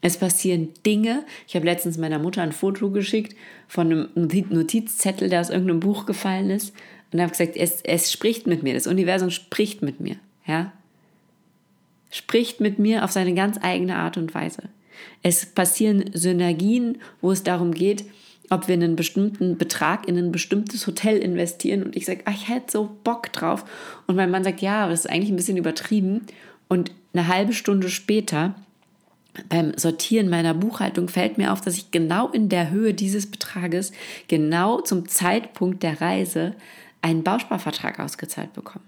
Es 0.00 0.16
passieren 0.16 0.70
Dinge. 0.86 1.24
Ich 1.46 1.54
habe 1.54 1.64
letztens 1.64 1.98
meiner 1.98 2.18
Mutter 2.18 2.42
ein 2.42 2.52
Foto 2.52 2.90
geschickt 2.90 3.36
von 3.68 4.08
einem 4.14 4.48
Notizzettel, 4.50 5.28
der 5.28 5.40
aus 5.40 5.50
irgendeinem 5.50 5.80
Buch 5.80 6.06
gefallen 6.06 6.50
ist 6.50 6.72
und 7.12 7.20
habe 7.20 7.30
gesagt, 7.30 7.56
es, 7.56 7.82
es 7.82 8.10
spricht 8.10 8.46
mit 8.46 8.62
mir, 8.62 8.74
das 8.74 8.86
Universum 8.86 9.30
spricht 9.30 9.82
mit 9.82 10.00
mir. 10.00 10.16
Ja? 10.46 10.72
spricht 12.12 12.60
mit 12.60 12.78
mir 12.78 13.04
auf 13.04 13.10
seine 13.10 13.34
ganz 13.34 13.58
eigene 13.60 13.96
Art 13.96 14.16
und 14.16 14.32
Weise. 14.34 14.64
Es 15.22 15.46
passieren 15.46 16.10
Synergien, 16.12 16.98
wo 17.20 17.32
es 17.32 17.42
darum 17.42 17.72
geht, 17.72 18.04
ob 18.50 18.68
wir 18.68 18.74
einen 18.74 18.96
bestimmten 18.96 19.56
Betrag 19.56 20.06
in 20.06 20.18
ein 20.18 20.30
bestimmtes 20.30 20.86
Hotel 20.86 21.16
investieren 21.18 21.82
und 21.82 21.96
ich 21.96 22.04
sage, 22.04 22.22
ich 22.30 22.48
hätte 22.48 22.70
so 22.70 22.98
Bock 23.02 23.32
drauf. 23.32 23.64
Und 24.06 24.16
mein 24.16 24.30
Mann 24.30 24.44
sagt, 24.44 24.60
ja, 24.60 24.88
das 24.88 25.00
ist 25.00 25.10
eigentlich 25.10 25.30
ein 25.30 25.36
bisschen 25.36 25.56
übertrieben. 25.56 26.26
Und 26.68 26.92
eine 27.14 27.28
halbe 27.28 27.54
Stunde 27.54 27.88
später 27.88 28.54
beim 29.48 29.72
Sortieren 29.78 30.28
meiner 30.28 30.52
Buchhaltung 30.52 31.08
fällt 31.08 31.38
mir 31.38 31.52
auf, 31.52 31.62
dass 31.62 31.78
ich 31.78 31.90
genau 31.90 32.28
in 32.28 32.50
der 32.50 32.70
Höhe 32.70 32.92
dieses 32.92 33.30
Betrages, 33.30 33.92
genau 34.28 34.82
zum 34.82 35.08
Zeitpunkt 35.08 35.82
der 35.82 36.02
Reise, 36.02 36.54
einen 37.02 37.24
Bausparvertrag 37.24 38.00
ausgezahlt 38.00 38.52
bekomme. 38.52 38.84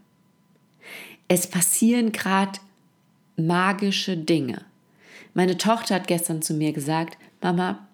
Es 1.28 1.46
passieren 1.46 2.12
gerade 2.12 2.60
magische 3.36 4.16
Dinge. 4.16 4.64
Meine 5.34 5.58
Tochter 5.58 5.96
hat 5.96 6.06
gestern 6.06 6.42
zu 6.42 6.54
mir 6.54 6.72
gesagt, 6.72 7.18
Mama, 7.42 7.86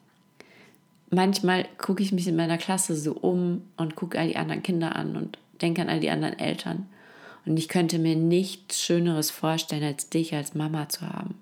manchmal 1.10 1.66
gucke 1.78 2.02
ich 2.02 2.12
mich 2.12 2.28
in 2.28 2.36
meiner 2.36 2.58
Klasse 2.58 2.94
so 2.94 3.12
um 3.12 3.62
und 3.76 3.96
gucke 3.96 4.18
all 4.18 4.28
die 4.28 4.36
anderen 4.36 4.62
Kinder 4.62 4.94
an 4.94 5.16
und 5.16 5.38
denke 5.62 5.80
an 5.82 5.88
all 5.88 6.00
die 6.00 6.10
anderen 6.10 6.38
Eltern. 6.38 6.86
Und 7.46 7.56
ich 7.56 7.68
könnte 7.68 7.98
mir 7.98 8.16
nichts 8.16 8.82
Schöneres 8.82 9.30
vorstellen, 9.30 9.82
als 9.82 10.10
dich 10.10 10.34
als 10.34 10.54
Mama 10.54 10.88
zu 10.88 11.08
haben. 11.08 11.36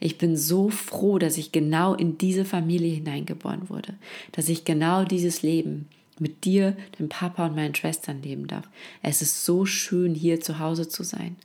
Ich 0.00 0.18
bin 0.18 0.36
so 0.36 0.70
froh, 0.70 1.18
dass 1.18 1.38
ich 1.38 1.52
genau 1.52 1.94
in 1.94 2.18
diese 2.18 2.44
Familie 2.44 2.94
hineingeboren 2.94 3.68
wurde, 3.68 3.94
dass 4.32 4.48
ich 4.48 4.64
genau 4.64 5.04
dieses 5.04 5.42
Leben 5.42 5.88
mit 6.20 6.44
dir, 6.44 6.76
dem 6.98 7.08
Papa 7.08 7.46
und 7.46 7.56
meinen 7.56 7.74
Schwestern 7.74 8.22
leben 8.22 8.46
darf. 8.46 8.68
Es 9.02 9.22
ist 9.22 9.44
so 9.44 9.66
schön, 9.66 10.14
hier 10.14 10.40
zu 10.40 10.58
Hause 10.58 10.88
zu 10.88 11.02
sein. 11.02 11.36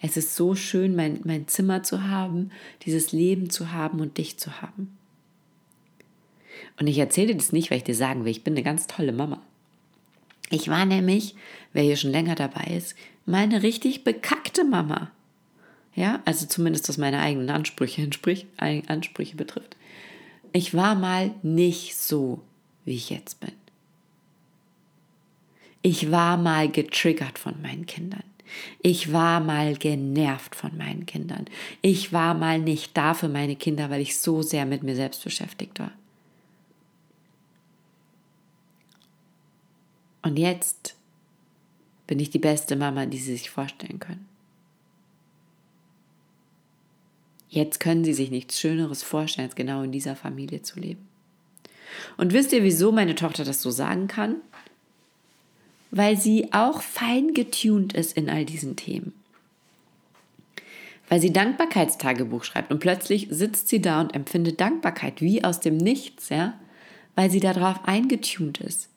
Es 0.00 0.16
ist 0.16 0.36
so 0.36 0.54
schön, 0.54 0.94
mein, 0.94 1.20
mein 1.24 1.48
Zimmer 1.48 1.82
zu 1.82 2.08
haben, 2.08 2.50
dieses 2.84 3.12
Leben 3.12 3.50
zu 3.50 3.72
haben 3.72 4.00
und 4.00 4.18
dich 4.18 4.38
zu 4.38 4.60
haben. 4.62 4.96
Und 6.78 6.86
ich 6.86 6.98
erzähle 6.98 7.28
dir 7.28 7.36
das 7.36 7.52
nicht, 7.52 7.70
weil 7.70 7.78
ich 7.78 7.84
dir 7.84 7.94
sagen 7.94 8.24
will, 8.24 8.30
ich 8.30 8.44
bin 8.44 8.54
eine 8.54 8.62
ganz 8.62 8.86
tolle 8.86 9.12
Mama. 9.12 9.40
Ich 10.50 10.68
war 10.68 10.84
nämlich, 10.84 11.34
wer 11.72 11.82
hier 11.82 11.96
schon 11.96 12.10
länger 12.12 12.34
dabei 12.34 12.76
ist, 12.76 12.94
meine 13.24 13.62
richtig 13.62 14.04
bekackte 14.04 14.64
Mama. 14.64 15.10
Ja, 15.94 16.20
also 16.26 16.46
zumindest 16.46 16.88
was 16.88 16.98
meine 16.98 17.20
eigenen 17.20 17.50
Ansprüche, 17.50 18.02
entspricht, 18.02 18.46
Ansprüche 18.58 19.36
betrifft. 19.36 19.76
Ich 20.52 20.74
war 20.74 20.94
mal 20.94 21.34
nicht 21.42 21.96
so, 21.96 22.42
wie 22.84 22.94
ich 22.94 23.10
jetzt 23.10 23.40
bin. 23.40 23.52
Ich 25.86 26.10
war 26.10 26.36
mal 26.36 26.68
getriggert 26.68 27.38
von 27.38 27.62
meinen 27.62 27.86
Kindern. 27.86 28.24
Ich 28.82 29.12
war 29.12 29.38
mal 29.38 29.76
genervt 29.76 30.56
von 30.56 30.76
meinen 30.76 31.06
Kindern. 31.06 31.44
Ich 31.80 32.12
war 32.12 32.34
mal 32.34 32.58
nicht 32.58 32.96
da 32.96 33.14
für 33.14 33.28
meine 33.28 33.54
Kinder, 33.54 33.88
weil 33.88 34.00
ich 34.00 34.18
so 34.18 34.42
sehr 34.42 34.66
mit 34.66 34.82
mir 34.82 34.96
selbst 34.96 35.22
beschäftigt 35.22 35.78
war. 35.78 35.92
Und 40.22 40.40
jetzt 40.40 40.96
bin 42.08 42.18
ich 42.18 42.30
die 42.30 42.40
beste 42.40 42.74
Mama, 42.74 43.06
die 43.06 43.18
Sie 43.18 43.36
sich 43.36 43.48
vorstellen 43.48 44.00
können. 44.00 44.26
Jetzt 47.48 47.78
können 47.78 48.02
Sie 48.02 48.12
sich 48.12 48.32
nichts 48.32 48.58
Schöneres 48.58 49.04
vorstellen, 49.04 49.46
als 49.46 49.54
genau 49.54 49.82
in 49.82 49.92
dieser 49.92 50.16
Familie 50.16 50.62
zu 50.62 50.80
leben. 50.80 51.06
Und 52.16 52.32
wisst 52.32 52.52
ihr, 52.52 52.64
wieso 52.64 52.90
meine 52.90 53.14
Tochter 53.14 53.44
das 53.44 53.62
so 53.62 53.70
sagen 53.70 54.08
kann? 54.08 54.40
Weil 55.96 56.18
sie 56.18 56.52
auch 56.52 56.82
fein 56.82 57.32
getuned 57.32 57.94
ist 57.94 58.18
in 58.18 58.28
all 58.28 58.44
diesen 58.44 58.76
Themen. 58.76 59.14
Weil 61.08 61.22
sie 61.22 61.32
Dankbarkeitstagebuch 61.32 62.44
schreibt 62.44 62.70
und 62.70 62.80
plötzlich 62.80 63.28
sitzt 63.30 63.68
sie 63.68 63.80
da 63.80 64.02
und 64.02 64.14
empfindet 64.14 64.60
Dankbarkeit 64.60 65.22
wie 65.22 65.42
aus 65.42 65.58
dem 65.58 65.78
Nichts, 65.78 66.28
ja, 66.28 66.52
weil 67.14 67.30
sie 67.30 67.40
darauf 67.40 67.88
eingetuned 67.88 68.58
ist. 68.58 68.90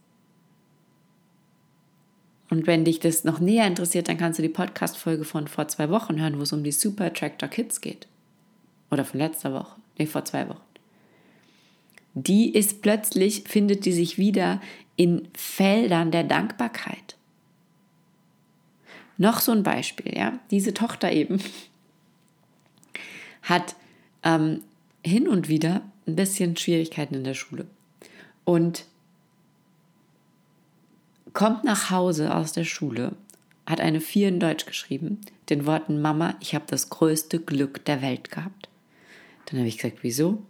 Und 2.50 2.68
wenn 2.68 2.84
dich 2.84 3.00
das 3.00 3.24
noch 3.24 3.40
näher 3.40 3.66
interessiert, 3.66 4.10
dann 4.10 4.18
kannst 4.18 4.40
du 4.40 4.44
die 4.44 4.50
Podcast-Folge 4.50 5.24
von 5.24 5.48
vor 5.48 5.70
zwei 5.70 5.90
Wochen 5.90 6.20
hören, 6.20 6.38
wo 6.38 6.42
es 6.42 6.52
um 6.52 6.66
die 6.66 6.74
Super 6.74 7.14
Tractor 7.14 7.48
Kids 7.48 7.80
geht. 7.80 8.10
Oder 8.92 9.06
von 9.06 9.22
letzter 9.22 9.54
Woche. 9.54 9.80
Nee, 9.98 10.06
vor 10.06 10.26
zwei 10.26 10.50
Wochen. 10.50 10.69
Die 12.14 12.54
ist 12.54 12.82
plötzlich, 12.82 13.44
findet 13.48 13.86
die 13.86 13.94
sich 13.94 14.18
wieder 14.18 14.62
in 14.96 15.28
Feldern 15.34 16.12
der 16.12 16.24
Dankbarkeit. 16.24 17.16
Noch 19.18 19.40
so 19.40 19.52
ein 19.52 19.64
Beispiel, 19.64 20.18
ja. 20.18 20.40
Diese 20.52 20.74
Tochter 20.74 21.12
eben 21.12 21.42
hat 23.42 23.76
ähm, 24.24 24.62
hin 25.06 25.28
und 25.28 25.50
wieder 25.50 25.82
ein 26.08 26.16
bisschen 26.16 26.58
Schwierigkeiten 26.58 27.16
in 27.16 27.24
der 27.24 27.34
Schule. 27.34 27.68
Und 28.46 28.86
kommt 31.34 31.64
nach 31.64 31.92
Hause 31.92 32.34
aus 32.34 32.54
der 32.54 32.64
Schule, 32.64 33.14
hat 33.66 33.80
eine 33.80 34.02
4 34.02 34.30
in 34.30 34.40
Deutsch 34.40 34.66
geschrieben, 34.66 35.22
den 35.50 35.66
Worten 35.66 36.02
Mama, 36.02 36.36
ich 36.40 36.56
habe 36.56 36.66
das 36.68 36.90
größte 36.90 37.40
Glück 37.40 37.86
der 37.86 38.02
Welt 38.02 38.32
gehabt. 38.32 38.70
Dann 39.46 39.60
habe 39.60 39.68
ich 39.68 39.78
gesagt, 39.78 40.00
wieso? 40.02 40.42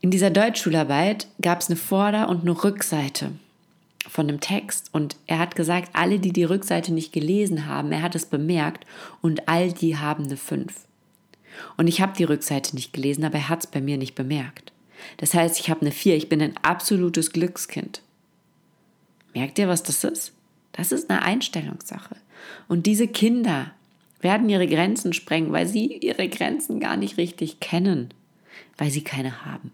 In 0.00 0.10
dieser 0.10 0.30
Deutschschularbeit 0.30 1.26
gab 1.40 1.60
es 1.60 1.68
eine 1.68 1.76
Vorder- 1.76 2.28
und 2.28 2.42
eine 2.42 2.62
Rückseite 2.62 3.32
von 4.08 4.28
dem 4.28 4.40
Text 4.40 4.90
und 4.92 5.16
er 5.26 5.38
hat 5.38 5.56
gesagt, 5.56 5.90
alle, 5.94 6.18
die 6.18 6.32
die 6.32 6.44
Rückseite 6.44 6.92
nicht 6.92 7.12
gelesen 7.12 7.66
haben, 7.66 7.92
er 7.92 8.02
hat 8.02 8.14
es 8.14 8.26
bemerkt 8.26 8.86
und 9.20 9.48
all 9.48 9.72
die 9.72 9.96
haben 9.96 10.24
eine 10.24 10.36
5. 10.36 10.72
Und 11.76 11.86
ich 11.86 12.00
habe 12.00 12.16
die 12.16 12.24
Rückseite 12.24 12.74
nicht 12.74 12.92
gelesen, 12.92 13.24
aber 13.24 13.36
er 13.36 13.48
hat 13.48 13.64
es 13.64 13.70
bei 13.70 13.80
mir 13.80 13.96
nicht 13.96 14.14
bemerkt. 14.14 14.72
Das 15.16 15.34
heißt, 15.34 15.58
ich 15.58 15.70
habe 15.70 15.80
eine 15.80 15.90
4, 15.90 16.16
ich 16.16 16.28
bin 16.28 16.42
ein 16.42 16.56
absolutes 16.62 17.32
Glückskind. 17.32 18.02
Merkt 19.34 19.58
ihr, 19.58 19.68
was 19.68 19.82
das 19.82 20.04
ist? 20.04 20.32
Das 20.72 20.92
ist 20.92 21.10
eine 21.10 21.22
Einstellungssache. 21.22 22.16
Und 22.68 22.86
diese 22.86 23.08
Kinder 23.08 23.72
werden 24.20 24.48
ihre 24.48 24.66
Grenzen 24.66 25.12
sprengen, 25.12 25.52
weil 25.52 25.66
sie 25.66 25.98
ihre 25.98 26.28
Grenzen 26.28 26.80
gar 26.80 26.96
nicht 26.96 27.16
richtig 27.16 27.60
kennen, 27.60 28.12
weil 28.76 28.90
sie 28.90 29.02
keine 29.02 29.44
haben. 29.44 29.72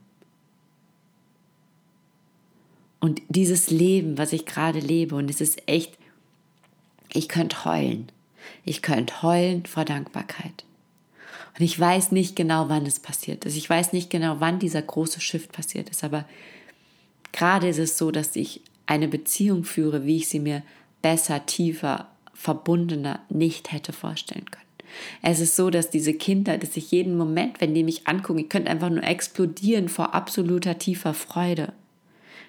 Und 3.02 3.20
dieses 3.28 3.68
Leben, 3.68 4.16
was 4.16 4.32
ich 4.32 4.46
gerade 4.46 4.78
lebe, 4.78 5.16
und 5.16 5.28
es 5.28 5.40
ist 5.40 5.68
echt, 5.68 5.98
ich 7.12 7.28
könnte 7.28 7.64
heulen. 7.64 8.12
Ich 8.64 8.80
könnte 8.80 9.22
heulen 9.22 9.66
vor 9.66 9.84
Dankbarkeit. 9.84 10.64
Und 11.58 11.64
ich 11.64 11.78
weiß 11.78 12.12
nicht 12.12 12.36
genau, 12.36 12.68
wann 12.68 12.86
es 12.86 13.00
passiert 13.00 13.44
ist. 13.44 13.56
Ich 13.56 13.68
weiß 13.68 13.92
nicht 13.92 14.08
genau, 14.08 14.36
wann 14.38 14.60
dieser 14.60 14.82
große 14.82 15.20
Shift 15.20 15.50
passiert 15.50 15.90
ist. 15.90 16.04
Aber 16.04 16.26
gerade 17.32 17.66
ist 17.66 17.80
es 17.80 17.98
so, 17.98 18.12
dass 18.12 18.36
ich 18.36 18.60
eine 18.86 19.08
Beziehung 19.08 19.64
führe, 19.64 20.06
wie 20.06 20.18
ich 20.18 20.28
sie 20.28 20.38
mir 20.38 20.62
besser, 21.02 21.44
tiefer, 21.44 22.06
verbundener 22.34 23.18
nicht 23.28 23.72
hätte 23.72 23.92
vorstellen 23.92 24.48
können. 24.48 24.62
Es 25.22 25.40
ist 25.40 25.56
so, 25.56 25.70
dass 25.70 25.90
diese 25.90 26.14
Kinder, 26.14 26.56
dass 26.56 26.76
ich 26.76 26.92
jeden 26.92 27.16
Moment, 27.16 27.60
wenn 27.60 27.74
die 27.74 27.82
mich 27.82 28.06
angucken, 28.06 28.38
ich 28.38 28.48
könnte 28.48 28.70
einfach 28.70 28.90
nur 28.90 29.02
explodieren 29.02 29.88
vor 29.88 30.14
absoluter 30.14 30.78
tiefer 30.78 31.14
Freude, 31.14 31.72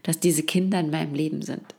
dass 0.04 0.20
diese 0.20 0.44
Kinder 0.44 0.80
in 0.80 0.92
meinem 0.92 1.14
Leben 1.14 1.42
sind. 1.42 1.74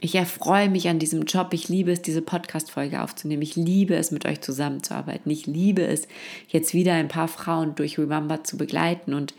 Ich 0.00 0.14
erfreue 0.16 0.68
mich 0.68 0.88
an 0.88 0.98
diesem 0.98 1.22
Job. 1.22 1.54
Ich 1.54 1.68
liebe 1.68 1.90
es, 1.90 2.02
diese 2.02 2.20
Podcast-Folge 2.20 3.00
aufzunehmen. 3.00 3.42
Ich 3.42 3.56
liebe 3.56 3.94
es, 3.94 4.10
mit 4.10 4.26
euch 4.26 4.42
zusammenzuarbeiten. 4.42 5.30
Ich 5.30 5.46
liebe 5.46 5.82
es, 5.82 6.06
jetzt 6.48 6.74
wieder 6.74 6.92
ein 6.92 7.08
paar 7.08 7.26
Frauen 7.26 7.74
durch 7.74 7.98
Remember 7.98 8.44
zu 8.44 8.58
begleiten 8.58 9.14
und 9.14 9.34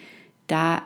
da 0.47 0.81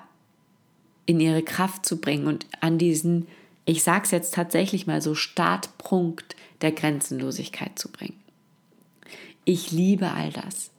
in 1.05 1.19
ihre 1.19 1.43
Kraft 1.43 1.85
zu 1.85 2.01
bringen 2.01 2.27
und 2.27 2.45
an 2.59 2.77
diesen, 2.77 3.27
ich 3.65 3.81
sage 3.81 4.03
es 4.03 4.11
jetzt 4.11 4.33
tatsächlich 4.33 4.85
mal 4.85 5.01
so, 5.01 5.15
Startpunkt 5.15 6.35
der 6.61 6.73
Grenzenlosigkeit 6.73 7.79
zu 7.79 7.89
bringen. 7.89 8.19
Ich 9.45 9.71
liebe 9.71 10.11
all 10.11 10.31
das, 10.31 10.71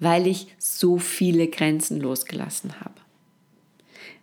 weil 0.00 0.26
ich 0.26 0.48
so 0.58 0.98
viele 0.98 1.46
Grenzen 1.46 2.00
losgelassen 2.00 2.80
habe. 2.80 2.94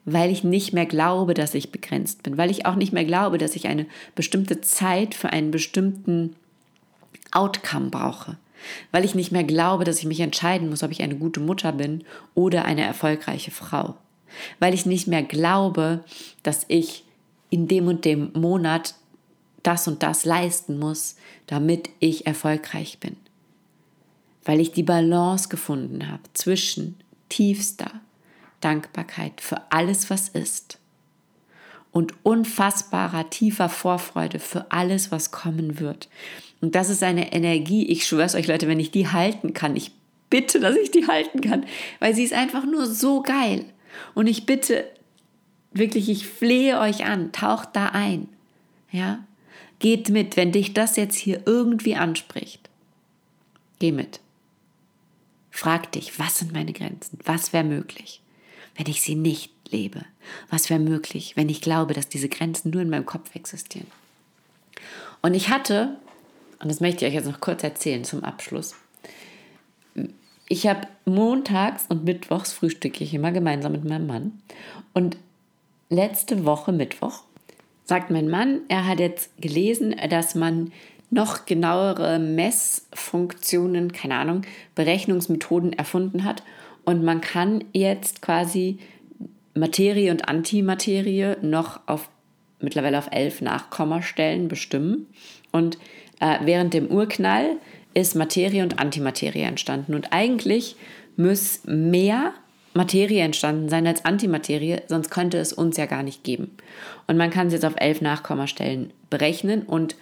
Weil 0.05 0.31
ich 0.31 0.43
nicht 0.43 0.71
mehr 0.71 0.85
glaube, 0.85 1.33
dass 1.33 1.55
ich 1.55 1.71
begrenzt 1.71 2.23
bin, 2.23 2.37
weil 2.37 2.51
ich 2.51 2.65
auch 2.65 2.75
nicht 2.75 2.93
mehr 2.93 3.05
glaube, 3.05 3.37
dass 3.37 3.55
ich 3.55 3.67
eine 3.67 3.87
bestimmte 4.13 4.61
Zeit 4.61 5.15
für 5.15 5.31
einen 5.31 5.51
bestimmten 5.51 6.35
Outcome 7.31 7.89
brauche, 7.89 8.37
weil 8.91 9.03
ich 9.03 9.15
nicht 9.15 9.31
mehr 9.31 9.43
glaube, 9.43 9.83
dass 9.83 9.99
ich 9.99 10.05
mich 10.05 10.19
entscheiden 10.19 10.69
muss, 10.69 10.83
ob 10.83 10.91
ich 10.91 11.01
eine 11.01 11.15
gute 11.15 11.39
Mutter 11.39 11.71
bin 11.71 12.03
oder 12.35 12.65
eine 12.65 12.83
erfolgreiche 12.83 13.51
Frau 13.51 13.95
weil 14.59 14.73
ich 14.73 14.85
nicht 14.85 15.07
mehr 15.07 15.23
glaube, 15.23 16.03
dass 16.43 16.65
ich 16.67 17.03
in 17.49 17.67
dem 17.67 17.87
und 17.87 18.05
dem 18.05 18.31
Monat 18.33 18.95
das 19.63 19.87
und 19.87 20.03
das 20.03 20.25
leisten 20.25 20.77
muss, 20.77 21.15
damit 21.47 21.89
ich 21.99 22.27
erfolgreich 22.27 22.99
bin. 22.99 23.15
Weil 24.43 24.59
ich 24.59 24.71
die 24.71 24.83
Balance 24.83 25.49
gefunden 25.49 26.11
habe 26.11 26.23
zwischen 26.33 26.97
tiefster 27.29 27.94
Dankbarkeit 28.65 29.41
für 29.41 29.61
alles, 29.71 30.09
was 30.09 30.27
ist 30.29 30.79
und 31.91 32.13
unfassbarer 32.23 33.29
tiefer 33.29 33.69
Vorfreude 33.69 34.39
für 34.39 34.71
alles, 34.71 35.11
was 35.11 35.31
kommen 35.31 35.79
wird. 35.79 36.09
Und 36.59 36.75
das 36.75 36.89
ist 36.89 37.03
eine 37.03 37.31
Energie, 37.31 37.85
ich 37.85 38.05
schwöre 38.05 38.25
es 38.25 38.35
euch 38.35 38.47
Leute, 38.47 38.67
wenn 38.67 38.79
ich 38.79 38.91
die 38.91 39.07
halten 39.07 39.53
kann, 39.53 39.75
ich 39.75 39.91
bitte, 40.29 40.59
dass 40.59 40.75
ich 40.75 40.91
die 40.91 41.07
halten 41.07 41.41
kann, 41.41 41.65
weil 41.99 42.13
sie 42.15 42.23
ist 42.23 42.33
einfach 42.33 42.65
nur 42.65 42.87
so 42.87 43.21
geil. 43.21 43.63
Und 44.13 44.27
ich 44.27 44.45
bitte 44.45 44.83
wirklich, 45.71 46.09
ich 46.09 46.27
flehe 46.27 46.79
euch 46.79 47.05
an, 47.05 47.31
taucht 47.31 47.69
da 47.73 47.89
ein. 47.89 48.27
Ja? 48.91 49.23
Geht 49.79 50.09
mit, 50.09 50.35
wenn 50.35 50.51
dich 50.51 50.73
das 50.73 50.97
jetzt 50.97 51.15
hier 51.15 51.43
irgendwie 51.45 51.95
anspricht. 51.95 52.69
Geh 53.79 53.91
mit. 53.91 54.19
Frag 55.51 55.93
dich, 55.93 56.19
was 56.19 56.39
sind 56.39 56.51
meine 56.51 56.73
Grenzen? 56.73 57.19
Was 57.23 57.53
wäre 57.53 57.63
möglich, 57.63 58.21
wenn 58.75 58.87
ich 58.87 59.01
sie 59.01 59.15
nicht 59.15 59.51
lebe? 59.69 60.05
Was 60.49 60.69
wäre 60.69 60.79
möglich, 60.79 61.33
wenn 61.35 61.49
ich 61.49 61.61
glaube, 61.61 61.93
dass 61.93 62.09
diese 62.09 62.29
Grenzen 62.29 62.71
nur 62.71 62.81
in 62.81 62.89
meinem 62.89 63.05
Kopf 63.05 63.35
existieren? 63.35 63.87
Und 65.21 65.33
ich 65.33 65.49
hatte, 65.49 65.97
und 66.59 66.69
das 66.69 66.81
möchte 66.81 67.05
ich 67.05 67.11
euch 67.11 67.15
jetzt 67.15 67.29
noch 67.29 67.39
kurz 67.39 67.63
erzählen 67.63 68.03
zum 68.03 68.23
Abschluss, 68.23 68.75
ich 70.47 70.67
habe 70.67 70.87
montags 71.05 71.85
und 71.89 72.03
mittwochs 72.03 72.53
frühstücke 72.53 73.03
ich 73.03 73.13
immer 73.13 73.31
gemeinsam 73.31 73.71
mit 73.71 73.83
meinem 73.83 74.05
Mann. 74.05 74.41
Und 74.93 75.17
letzte 75.89 76.45
Woche 76.45 76.71
Mittwoch 76.71 77.23
sagt 77.85 78.11
mein 78.11 78.29
Mann, 78.29 78.61
er 78.67 78.85
hat 78.85 78.99
jetzt 78.99 79.29
gelesen, 79.41 79.95
dass 80.09 80.35
man 80.35 80.71
noch 81.09 81.45
genauere 81.45 82.19
Messfunktionen, 82.19 83.91
keine 83.91 84.15
Ahnung, 84.15 84.41
Berechnungsmethoden 84.75 85.73
erfunden 85.73 86.23
hat. 86.23 86.43
Und 86.85 87.03
man 87.03 87.21
kann 87.21 87.63
jetzt 87.73 88.21
quasi 88.21 88.77
Materie 89.53 90.11
und 90.11 90.29
Antimaterie 90.29 91.35
noch 91.41 91.79
auf 91.87 92.09
mittlerweile 92.59 92.97
auf 92.97 93.09
elf 93.11 93.41
Nachkommastellen 93.41 94.47
bestimmen. 94.47 95.07
Und 95.51 95.77
äh, 96.19 96.37
während 96.43 96.73
dem 96.73 96.87
Urknall 96.87 97.57
ist 97.93 98.15
Materie 98.15 98.63
und 98.63 98.79
Antimaterie 98.79 99.41
entstanden. 99.41 99.95
Und 99.95 100.11
eigentlich 100.11 100.75
muss 101.17 101.61
mehr 101.65 102.33
Materie 102.73 103.23
entstanden 103.23 103.69
sein 103.69 103.87
als 103.87 104.03
Antimaterie, 104.03 104.81
sonst 104.87 105.09
könnte 105.09 105.37
es 105.37 105.53
uns 105.53 105.77
ja 105.77 105.85
gar 105.85 106.03
nicht 106.03 106.23
geben. 106.23 106.51
Und 107.07 107.15
man 107.15 107.29
kann 107.29 107.47
es 107.47 107.53
jetzt 107.53 107.65
auf 107.65 107.75
elf 107.77 108.01
Nachkommastellen 108.01 108.91
berechnen 109.09 109.63
und 109.63 109.95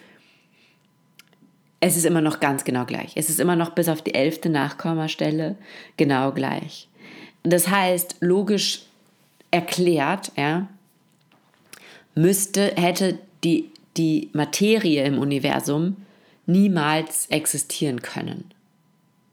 es 1.86 1.98
ist 1.98 2.06
immer 2.06 2.22
noch 2.22 2.40
ganz 2.40 2.64
genau 2.64 2.86
gleich. 2.86 3.12
Es 3.16 3.30
ist 3.30 3.42
immer 3.42 3.58
noch 3.58 3.72
bis 3.72 3.90
auf 3.90 4.02
die 4.02 4.14
elfte 4.14 4.48
Nachkommastelle 4.48 5.58
genau 5.98 6.32
gleich. 6.32 6.88
Das 7.44 7.68
heißt, 7.68 8.18
logisch 8.22 8.84
erklärt, 9.52 10.32
ja, 10.38 10.70
müsste, 12.16 12.74
hätte 12.78 13.20
die, 13.44 13.70
die 13.98 14.30
Materie 14.32 15.04
im 15.04 15.18
Universum 15.18 15.98
niemals 16.46 17.26
existieren 17.26 18.02
können. 18.02 18.46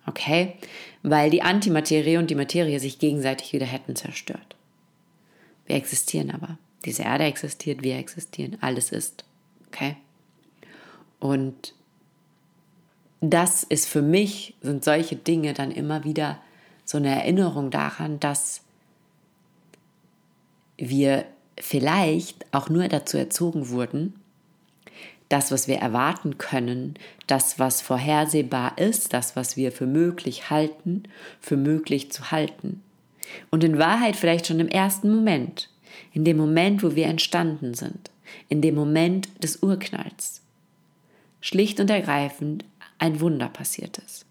Okay? 0.06 0.54
Weil 1.04 1.30
die 1.30 1.42
Antimaterie 1.42 2.16
und 2.16 2.30
die 2.30 2.34
Materie 2.34 2.80
sich 2.80 2.98
gegenseitig 2.98 3.52
wieder 3.52 3.66
hätten 3.66 3.94
zerstört. 3.94 4.56
Wir 5.66 5.76
existieren 5.76 6.32
aber. 6.32 6.58
Diese 6.84 7.04
Erde 7.04 7.24
existiert, 7.24 7.84
wir 7.84 7.96
existieren, 7.96 8.58
alles 8.60 8.90
ist. 8.90 9.22
Okay? 9.68 9.94
Und 11.20 11.74
das 13.20 13.62
ist 13.64 13.87
für 13.87 14.02
mich, 14.02 14.54
sind 14.62 14.83
solche 14.85 15.16
Dinge 15.16 15.52
dann 15.52 15.70
immer 15.70 16.04
wieder 16.04 16.38
so 16.85 16.98
eine 16.98 17.11
Erinnerung 17.11 17.70
daran, 17.70 18.18
dass 18.18 18.62
wir 20.76 21.26
vielleicht 21.59 22.46
auch 22.52 22.70
nur 22.70 22.88
dazu 22.88 23.18
erzogen 23.18 23.68
wurden, 23.68 24.14
das, 25.28 25.52
was 25.52 25.68
wir 25.68 25.76
erwarten 25.76 26.38
können, 26.38 26.94
das, 27.26 27.59
was 27.59 27.83
vorhersehbar 27.83 28.78
ist, 28.78 29.12
das, 29.12 29.37
was 29.37 29.56
wir 29.56 29.70
für 29.70 29.87
möglich 29.87 30.50
halten, 30.50 31.04
für 31.40 31.56
möglich 31.56 32.11
zu 32.11 32.33
halten. 32.33 32.83
Und 33.50 33.62
in 33.62 33.78
Wahrheit 33.78 34.16
vielleicht 34.16 34.48
schon 34.48 34.59
im 34.59 34.66
ersten 34.66 35.14
Moment, 35.14 35.68
in 36.12 36.24
dem 36.24 36.37
Moment, 36.37 36.83
wo 36.83 36.96
wir 36.96 37.06
entstanden 37.06 37.74
sind, 37.74 38.11
in 38.48 38.61
dem 38.61 38.74
Moment 38.74 39.28
des 39.44 39.62
Urknalls, 39.62 40.40
schlicht 41.40 41.78
und 41.78 41.90
ergreifend 41.90 42.64
ein 43.00 43.20
Wunder 43.20 43.48
passiert 43.48 43.98
ist. 43.98 44.26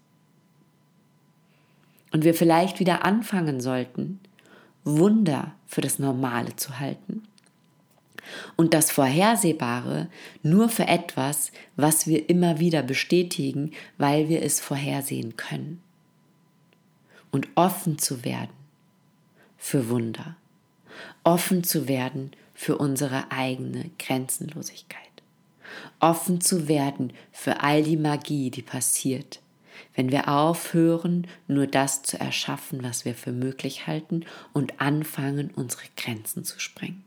Und 2.12 2.24
wir 2.24 2.34
vielleicht 2.34 2.80
wieder 2.80 3.04
anfangen 3.04 3.60
sollten, 3.60 4.20
Wunder 4.84 5.54
für 5.66 5.80
das 5.80 5.98
Normale 5.98 6.56
zu 6.56 6.78
halten. 6.80 7.24
Und 8.56 8.74
das 8.74 8.90
Vorhersehbare 8.90 10.08
nur 10.42 10.68
für 10.68 10.86
etwas, 10.86 11.52
was 11.76 12.06
wir 12.06 12.28
immer 12.28 12.58
wieder 12.60 12.82
bestätigen, 12.82 13.72
weil 13.98 14.28
wir 14.28 14.42
es 14.42 14.60
vorhersehen 14.60 15.36
können. 15.36 15.82
Und 17.30 17.48
offen 17.54 17.98
zu 17.98 18.24
werden 18.24 18.54
für 19.56 19.88
Wunder. 19.88 20.36
Offen 21.22 21.64
zu 21.64 21.86
werden 21.88 22.32
für 22.54 22.78
unsere 22.78 23.30
eigene 23.30 23.90
Grenzenlosigkeit 23.98 25.09
offen 25.98 26.40
zu 26.40 26.68
werden 26.68 27.12
für 27.32 27.62
all 27.62 27.82
die 27.82 27.96
Magie, 27.96 28.50
die 28.50 28.62
passiert, 28.62 29.40
wenn 29.94 30.10
wir 30.10 30.28
aufhören, 30.28 31.26
nur 31.48 31.66
das 31.66 32.02
zu 32.02 32.18
erschaffen, 32.18 32.82
was 32.82 33.04
wir 33.04 33.14
für 33.14 33.32
möglich 33.32 33.86
halten 33.86 34.24
und 34.52 34.80
anfangen, 34.80 35.50
unsere 35.54 35.84
Grenzen 35.96 36.44
zu 36.44 36.58
sprengen. 36.60 37.04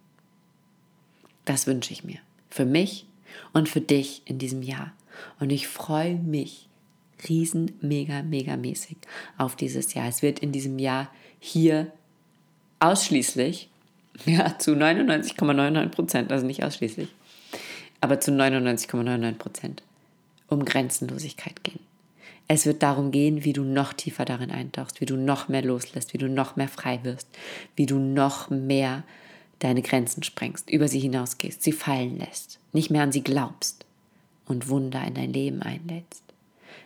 Das 1.45 1.67
wünsche 1.67 1.93
ich 1.93 2.03
mir. 2.03 2.19
Für 2.49 2.65
mich 2.65 3.05
und 3.51 3.69
für 3.69 3.81
dich 3.81 4.21
in 4.25 4.37
diesem 4.37 4.61
Jahr. 4.61 4.93
Und 5.39 5.51
ich 5.51 5.67
freue 5.67 6.15
mich 6.15 6.67
riesen, 7.27 7.71
mega, 7.81 8.21
mega 8.23 8.57
mäßig 8.57 8.97
auf 9.37 9.55
dieses 9.55 9.93
Jahr. 9.93 10.07
Es 10.07 10.21
wird 10.21 10.39
in 10.39 10.51
diesem 10.51 10.79
Jahr 10.79 11.09
hier 11.39 11.91
ausschließlich, 12.79 13.69
ja, 14.25 14.57
zu 14.59 14.71
99,99 14.71 15.87
Prozent, 15.89 16.31
also 16.31 16.45
nicht 16.45 16.63
ausschließlich, 16.63 17.09
aber 18.03 18.19
zu 18.19 18.31
99,99 18.31 19.33
Prozent 19.35 19.83
um 20.49 20.65
Grenzenlosigkeit 20.65 21.63
gehen. 21.63 21.79
Es 22.49 22.65
wird 22.65 22.83
darum 22.83 23.11
gehen, 23.11 23.45
wie 23.45 23.53
du 23.53 23.63
noch 23.63 23.93
tiefer 23.93 24.25
darin 24.25 24.51
eintauchst, 24.51 24.99
wie 24.99 25.05
du 25.05 25.15
noch 25.15 25.47
mehr 25.47 25.63
loslässt, 25.63 26.13
wie 26.13 26.17
du 26.17 26.27
noch 26.27 26.57
mehr 26.57 26.67
frei 26.67 26.99
wirst, 27.03 27.29
wie 27.77 27.85
du 27.85 27.99
noch 27.99 28.49
mehr 28.49 29.03
deine 29.59 29.81
Grenzen 29.81 30.21
sprengst, 30.21 30.69
über 30.69 30.89
sie 30.89 30.99
hinausgehst, 30.99 31.63
sie 31.63 31.71
fallen 31.71 32.19
lässt, 32.19 32.59
nicht 32.73 32.91
mehr 32.91 33.03
an 33.03 33.13
sie 33.13 33.23
glaubst 33.23 33.85
und 34.45 34.67
Wunder 34.67 35.01
in 35.07 35.13
dein 35.13 35.31
Leben 35.31 35.61
einlädst. 35.61 36.23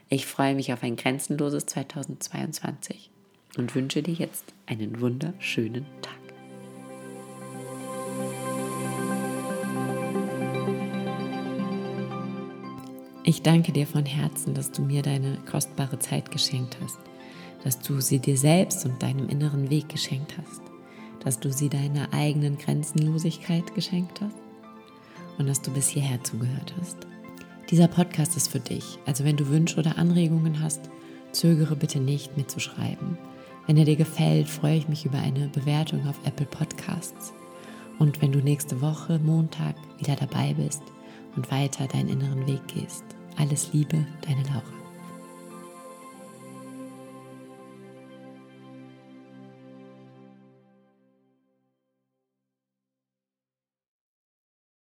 Ich 0.09 0.27
freue 0.27 0.53
mich 0.53 0.71
auf 0.71 0.83
ein 0.83 0.95
grenzenloses 0.95 1.65
2022 1.65 3.09
und 3.57 3.73
wünsche 3.73 4.03
dir 4.03 4.13
jetzt 4.13 4.53
einen 4.67 5.01
wunderschönen 5.01 5.87
Tag. 6.03 6.26
Ich 13.29 13.41
danke 13.41 13.73
dir 13.73 13.85
von 13.85 14.05
Herzen, 14.05 14.53
dass 14.53 14.71
du 14.71 14.81
mir 14.81 15.01
deine 15.01 15.37
kostbare 15.51 15.99
Zeit 15.99 16.31
geschenkt 16.31 16.77
hast, 16.81 16.97
dass 17.61 17.77
du 17.77 17.99
sie 17.99 18.19
dir 18.19 18.37
selbst 18.37 18.85
und 18.85 19.03
deinem 19.03 19.27
inneren 19.27 19.69
Weg 19.69 19.89
geschenkt 19.89 20.35
hast, 20.37 20.61
dass 21.25 21.37
du 21.37 21.51
sie 21.51 21.67
deiner 21.67 22.13
eigenen 22.13 22.57
Grenzenlosigkeit 22.57 23.75
geschenkt 23.75 24.21
hast 24.21 24.37
und 25.37 25.45
dass 25.49 25.61
du 25.61 25.71
bis 25.71 25.89
hierher 25.89 26.23
zugehört 26.23 26.73
hast. 26.79 26.95
Dieser 27.69 27.89
Podcast 27.89 28.37
ist 28.37 28.47
für 28.47 28.61
dich, 28.61 28.97
also 29.05 29.25
wenn 29.25 29.35
du 29.35 29.49
Wünsche 29.49 29.77
oder 29.77 29.97
Anregungen 29.97 30.61
hast, 30.63 30.89
zögere 31.33 31.75
bitte 31.75 31.99
nicht, 31.99 32.37
mir 32.37 32.47
zu 32.47 32.61
schreiben. 32.61 33.17
Wenn 33.65 33.75
er 33.75 33.83
dir 33.83 33.97
gefällt, 33.97 34.47
freue 34.47 34.77
ich 34.77 34.87
mich 34.87 35.05
über 35.05 35.19
eine 35.19 35.49
Bewertung 35.49 36.07
auf 36.07 36.15
Apple 36.23 36.45
Podcasts. 36.45 37.33
Und 37.99 38.21
wenn 38.21 38.31
du 38.31 38.39
nächste 38.39 38.79
Woche, 38.79 39.19
Montag, 39.19 39.75
wieder 39.97 40.15
dabei 40.15 40.53
bist 40.53 40.81
und 41.35 41.51
weiter 41.51 41.87
deinen 41.87 42.07
inneren 42.07 42.47
Weg 42.47 42.65
gehst. 42.69 43.16
Alles 43.37 43.71
Liebe, 43.71 44.05
deine 44.21 44.43
Laura. 44.43 44.76